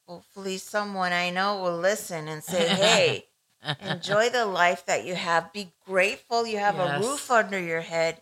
Hopefully, 0.07 0.57
someone 0.59 1.11
I 1.13 1.31
know 1.31 1.61
will 1.63 1.77
listen 1.77 2.27
and 2.27 2.43
say, 2.43 2.67
Hey, 2.67 3.25
enjoy 3.81 4.29
the 4.29 4.45
life 4.45 4.85
that 4.85 5.03
you 5.03 5.15
have. 5.15 5.51
Be 5.51 5.71
grateful 5.87 6.45
you 6.45 6.59
have 6.59 6.75
Yes. 6.75 7.03
a 7.03 7.07
roof 7.07 7.31
under 7.31 7.59
your 7.59 7.81
head, 7.81 8.21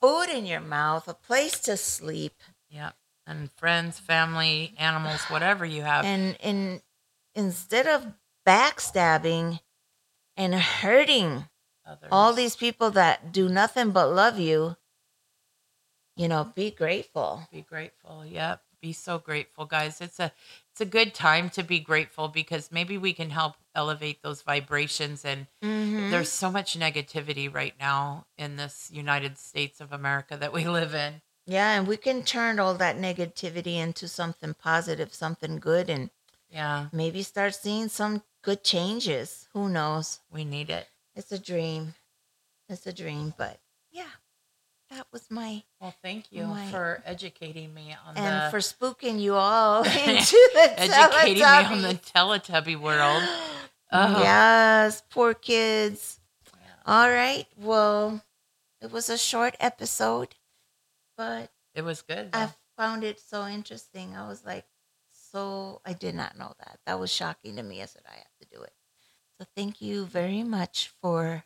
food 0.00 0.28
in 0.28 0.46
your 0.46 0.60
mouth, 0.60 1.08
a 1.08 1.14
place 1.14 1.58
to 1.60 1.76
sleep. 1.76 2.34
Yeah. 2.68 2.92
And 3.26 3.50
friends, 3.52 3.98
family, 3.98 4.74
animals, 4.78 5.20
whatever 5.24 5.64
you 5.64 5.82
have. 5.82 6.04
And, 6.04 6.36
and 6.42 6.82
instead 7.34 7.86
of 7.86 8.06
backstabbing 8.46 9.60
and 10.36 10.54
hurting 10.54 11.48
others. 11.86 12.08
all 12.10 12.32
these 12.32 12.56
people 12.56 12.90
that 12.92 13.32
do 13.32 13.48
nothing 13.48 13.90
but 13.90 14.12
love 14.12 14.38
you, 14.38 14.76
you 16.16 16.28
know, 16.28 16.52
be 16.54 16.70
grateful. 16.70 17.46
be 17.52 17.62
grateful. 17.62 18.24
Yep. 18.24 18.62
Be 18.80 18.92
so 18.94 19.18
grateful, 19.18 19.66
guys. 19.66 20.00
It's 20.00 20.18
a 20.18 20.32
it's 20.70 20.80
a 20.80 20.86
good 20.86 21.12
time 21.14 21.50
to 21.50 21.62
be 21.62 21.80
grateful 21.80 22.28
because 22.28 22.72
maybe 22.72 22.96
we 22.96 23.12
can 23.12 23.28
help 23.28 23.56
elevate 23.74 24.22
those 24.22 24.40
vibrations 24.40 25.24
and 25.24 25.46
Mhm. 25.62 26.08
there's 26.10 26.30
so 26.30 26.50
much 26.50 26.78
negativity 26.78 27.52
right 27.52 27.78
now 27.78 28.26
in 28.38 28.56
this 28.56 28.90
United 28.90 29.36
States 29.36 29.80
of 29.82 29.92
America 29.92 30.36
that 30.38 30.52
we 30.54 30.64
live 30.66 30.94
in. 30.94 31.20
Yeah, 31.44 31.72
and 31.78 31.86
we 31.86 31.98
can 31.98 32.24
turn 32.24 32.58
all 32.58 32.74
that 32.74 32.96
negativity 32.96 33.74
into 33.74 34.08
something 34.08 34.54
positive, 34.54 35.12
something 35.12 35.58
good, 35.58 35.90
and 35.90 36.10
Yeah, 36.48 36.88
maybe 36.92 37.22
start 37.22 37.54
seeing 37.54 37.88
some 37.88 38.24
good 38.42 38.64
changes. 38.64 39.46
Who 39.52 39.68
knows? 39.68 40.20
we 40.30 40.44
need 40.44 40.70
it. 40.70 40.88
It's 41.14 41.32
a 41.32 41.38
dream. 41.38 41.94
It's 42.68 42.86
a 42.86 42.92
dream, 42.94 43.34
but 43.36 43.60
yeah, 43.90 44.10
that 44.90 45.06
was 45.12 45.30
my 45.30 45.62
Well, 45.80 45.94
thank 46.02 46.30
you 46.32 46.46
My- 46.46 46.66
for 46.70 47.02
educating 47.06 47.72
me 47.72 47.96
on 48.06 48.14
that 48.14 48.20
and 48.20 48.46
the 48.46 48.50
for 48.50 48.58
spooking 48.58 49.20
you 49.20 49.34
all 49.34 49.82
into 49.84 50.50
the 50.54 50.74
educating 50.80 51.34
me 51.36 51.42
on 51.44 51.82
the 51.82 51.94
Teletubby 51.94 52.76
world. 52.78 53.22
Oh. 53.92 54.20
Yes, 54.22 55.02
poor 55.10 55.34
kids. 55.34 56.20
Yeah. 56.46 56.60
All 56.86 57.10
right, 57.10 57.44
well, 57.58 58.22
it 58.80 58.92
was 58.92 59.10
a 59.10 59.18
short 59.18 59.56
episode, 59.58 60.36
but 61.16 61.50
It 61.74 61.82
was 61.82 62.00
good. 62.02 62.30
I 62.32 62.50
found 62.76 63.02
it 63.02 63.18
so 63.18 63.48
interesting. 63.48 64.14
I 64.16 64.28
was 64.28 64.44
like, 64.46 64.64
so 65.32 65.80
I 65.84 65.92
did 65.94 66.14
not 66.14 66.38
know 66.38 66.54
that. 66.60 66.78
That 66.86 67.00
was 67.00 67.12
shocking 67.12 67.56
to 67.56 67.64
me. 67.64 67.82
I 67.82 67.86
said 67.86 68.02
I 68.06 68.14
have 68.14 68.36
to 68.42 68.56
do 68.56 68.62
it. 68.62 68.72
So 69.40 69.46
thank 69.56 69.80
you 69.82 70.04
very 70.06 70.44
much 70.44 70.92
for 71.02 71.42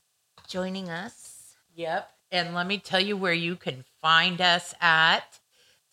joining 0.47 0.91
us. 0.91 1.57
Yep. 1.75 2.11
And 2.35 2.53
let 2.53 2.67
me 2.67 2.79
tell 2.79 2.99
you 2.99 3.17
where 3.17 3.33
you 3.33 3.55
can 3.55 3.85
find 4.03 4.41
us 4.41 4.75
at 4.81 5.39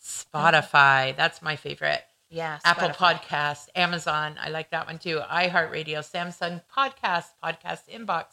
Spotify. 0.03 1.15
That's 1.15 1.39
my 1.39 1.55
favorite. 1.55 2.01
Yeah, 2.31 2.57
Apple 2.65 2.89
Podcast, 2.89 3.67
Amazon. 3.75 4.37
I 4.41 4.49
like 4.49 4.71
that 4.71 4.87
one 4.87 4.97
too. 4.97 5.19
iHeartRadio, 5.19 5.99
Samsung 5.99 6.63
Podcast, 6.75 7.25
Podcast 7.43 7.81
Inbox, 7.93 8.25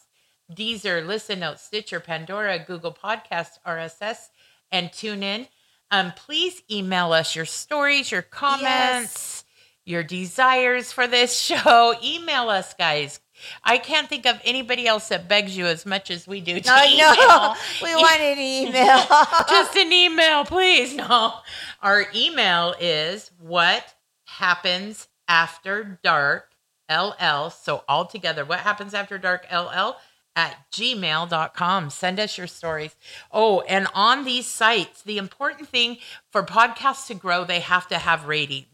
Deezer, 0.50 1.06
Listen 1.06 1.40
Notes, 1.40 1.60
Stitcher, 1.60 2.00
Pandora, 2.00 2.58
Google 2.58 2.94
Podcast, 2.94 3.58
RSS, 3.66 4.28
and 4.72 4.88
TuneIn. 4.88 5.46
Um, 5.90 6.12
please 6.16 6.62
email 6.70 7.12
us 7.12 7.36
your 7.36 7.44
stories, 7.44 8.10
your 8.10 8.22
comments, 8.22 9.44
your 9.84 10.02
desires 10.02 10.92
for 10.92 11.06
this 11.06 11.38
show. 11.38 11.94
Email 12.02 12.48
us, 12.48 12.72
guys. 12.72 13.20
I 13.64 13.78
can't 13.78 14.08
think 14.08 14.26
of 14.26 14.40
anybody 14.44 14.86
else 14.86 15.08
that 15.08 15.28
begs 15.28 15.56
you 15.56 15.66
as 15.66 15.84
much 15.86 16.10
as 16.10 16.26
we 16.26 16.40
do 16.40 16.60
to 16.60 16.70
email. 16.86 17.14
know. 17.14 17.54
We 17.82 17.94
want 17.94 18.20
an 18.20 18.38
email. 18.38 19.04
Just 19.48 19.76
an 19.76 19.92
email, 19.92 20.44
please. 20.44 20.94
No. 20.94 21.34
Our 21.82 22.06
email 22.14 22.74
is 22.80 23.30
what 23.40 23.94
happens 24.24 25.08
after 25.26 25.98
dark 26.02 26.50
LL. 26.90 27.50
So 27.50 27.84
all 27.88 28.06
together, 28.06 28.44
what 28.44 28.60
happens 28.60 28.94
after 28.94 29.18
dark 29.18 29.46
LL 29.52 29.96
at 30.38 30.56
gmail.com. 30.70 31.90
Send 31.90 32.20
us 32.20 32.38
your 32.38 32.46
stories. 32.46 32.94
Oh, 33.32 33.60
and 33.62 33.88
on 33.92 34.24
these 34.24 34.46
sites, 34.46 35.02
the 35.02 35.18
important 35.18 35.68
thing 35.68 35.98
for 36.30 36.44
podcasts 36.44 37.08
to 37.08 37.14
grow, 37.14 37.44
they 37.44 37.58
have 37.58 37.88
to 37.88 37.98
have 37.98 38.26
ratings. 38.28 38.66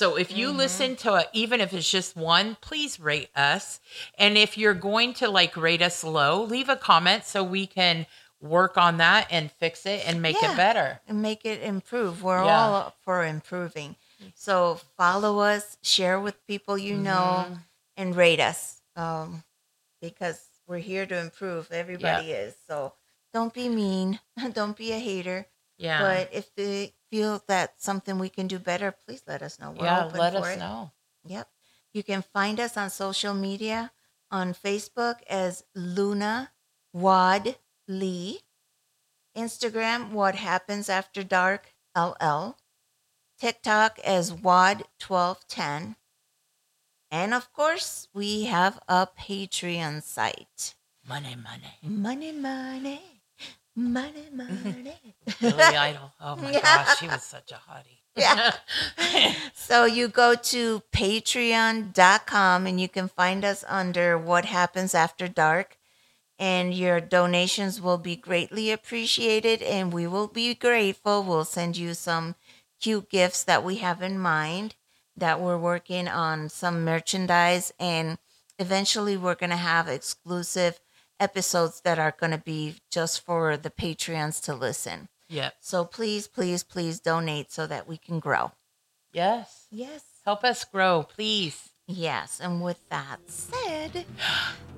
So 0.00 0.16
if 0.16 0.34
you 0.34 0.50
listen 0.50 0.96
to 1.04 1.16
it, 1.16 1.28
even 1.34 1.60
if 1.60 1.74
it's 1.74 1.90
just 1.90 2.16
one, 2.16 2.56
please 2.62 2.98
rate 2.98 3.28
us. 3.36 3.80
And 4.16 4.38
if 4.38 4.56
you're 4.56 4.72
going 4.72 5.12
to 5.20 5.28
like 5.28 5.58
rate 5.58 5.82
us 5.82 6.02
low, 6.02 6.42
leave 6.42 6.70
a 6.70 6.76
comment 6.76 7.24
so 7.26 7.44
we 7.44 7.66
can 7.66 8.06
work 8.40 8.78
on 8.78 8.96
that 8.96 9.26
and 9.30 9.52
fix 9.52 9.84
it 9.84 10.08
and 10.08 10.22
make 10.22 10.40
Yeah. 10.40 10.52
it 10.52 10.56
better. 10.56 11.02
and 11.06 11.20
make 11.20 11.44
it 11.44 11.60
improve. 11.60 12.22
We're 12.22 12.42
Yeah. 12.42 12.60
all 12.68 12.74
up 12.76 12.96
for 13.04 13.26
improving. 13.26 13.96
So 14.34 14.80
follow 14.96 15.40
us, 15.40 15.76
share 15.82 16.18
with 16.18 16.46
people 16.46 16.78
you 16.78 16.96
know, 16.96 17.44
Mm-hmm. 17.50 17.54
and 17.98 18.16
rate 18.16 18.40
us. 18.40 18.80
Um, 18.96 19.44
because 20.00 20.40
we're 20.66 20.78
here 20.78 21.04
to 21.04 21.14
improve. 21.18 21.70
Everybody 21.70 22.32
is. 22.32 22.54
So 22.66 22.94
don't 23.34 23.52
be 23.52 23.68
mean. 23.68 24.18
don't 24.54 24.78
be 24.78 24.92
a 24.92 24.98
hater. 24.98 25.46
Yeah. 25.80 26.02
But 26.02 26.28
if 26.32 26.54
they 26.54 26.92
feel 27.10 27.42
that 27.48 27.80
something 27.80 28.18
we 28.18 28.28
can 28.28 28.46
do 28.46 28.58
better, 28.58 28.92
please 28.92 29.22
let 29.26 29.40
us 29.42 29.58
know. 29.58 29.70
We're 29.70 29.86
yeah, 29.86 30.04
open 30.04 30.20
let 30.20 30.34
for 30.34 30.40
us 30.40 30.56
it. 30.56 30.58
know. 30.58 30.92
Yep. 31.24 31.48
You 31.94 32.02
can 32.02 32.22
find 32.22 32.60
us 32.60 32.76
on 32.76 32.90
social 32.90 33.32
media 33.32 33.90
on 34.30 34.52
Facebook 34.52 35.16
as 35.28 35.64
Luna 35.74 36.52
Wad 36.92 37.56
Lee, 37.88 38.40
Instagram 39.34 40.10
What 40.10 40.34
Happens 40.34 40.90
After 40.90 41.24
Dark 41.24 41.74
LL, 41.96 42.56
TikTok 43.38 43.98
as 44.00 44.32
Wad 44.32 44.84
1210, 45.04 45.96
and 47.10 47.34
of 47.34 47.52
course, 47.54 48.06
we 48.12 48.44
have 48.44 48.78
a 48.86 49.08
Patreon 49.18 50.02
site. 50.02 50.74
Money, 51.08 51.34
money. 51.34 51.74
Money, 51.82 52.32
money, 52.32 53.19
money, 53.76 54.28
money. 54.32 54.94
Billy 55.40 55.62
Idol. 55.62 56.12
Oh 56.20 56.36
my 56.36 56.50
Yeah. 56.52 56.60
gosh, 56.60 56.98
she 56.98 57.06
was 57.08 57.22
such 57.22 57.52
a 57.52 57.54
hottie. 57.56 57.98
Yeah. 58.16 58.54
so 59.54 59.84
you 59.84 60.08
go 60.08 60.34
to 60.34 60.82
patreon.com 60.92 62.66
and 62.66 62.80
you 62.80 62.88
can 62.88 63.08
find 63.08 63.44
us 63.44 63.64
under 63.68 64.18
what 64.18 64.44
happens 64.46 64.94
after 64.94 65.28
dark 65.28 65.76
and 66.38 66.74
your 66.74 67.00
donations 67.00 67.80
will 67.80 67.98
be 67.98 68.16
greatly 68.16 68.70
appreciated 68.72 69.62
and 69.62 69.92
we 69.92 70.06
will 70.06 70.26
be 70.26 70.54
grateful 70.54 71.22
we'll 71.22 71.44
send 71.44 71.76
you 71.76 71.94
some 71.94 72.34
cute 72.80 73.08
gifts 73.10 73.44
that 73.44 73.62
we 73.62 73.76
have 73.76 74.02
in 74.02 74.18
mind 74.18 74.74
that 75.16 75.40
we're 75.40 75.58
working 75.58 76.08
on 76.08 76.48
some 76.48 76.84
merchandise 76.84 77.72
and 77.78 78.18
eventually 78.58 79.16
we're 79.16 79.34
going 79.34 79.50
to 79.50 79.56
have 79.56 79.86
exclusive 79.86 80.80
episodes 81.20 81.82
that 81.82 81.98
are 81.98 82.14
going 82.18 82.32
to 82.32 82.38
be 82.38 82.76
just 82.90 83.24
for 83.24 83.56
the 83.56 83.70
Patreons 83.70 84.42
to 84.44 84.54
listen. 84.54 85.08
Yep. 85.28 85.54
So 85.60 85.84
please, 85.84 86.26
please, 86.26 86.64
please 86.64 86.98
donate 86.98 87.52
so 87.52 87.66
that 87.66 87.86
we 87.86 87.96
can 87.96 88.18
grow. 88.18 88.52
Yes. 89.12 89.66
Yes. 89.70 90.02
Help 90.24 90.42
us 90.42 90.64
grow, 90.64 91.04
please. 91.04 91.70
Yes. 91.86 92.40
And 92.40 92.62
with 92.62 92.80
that 92.88 93.18
said. 93.26 94.06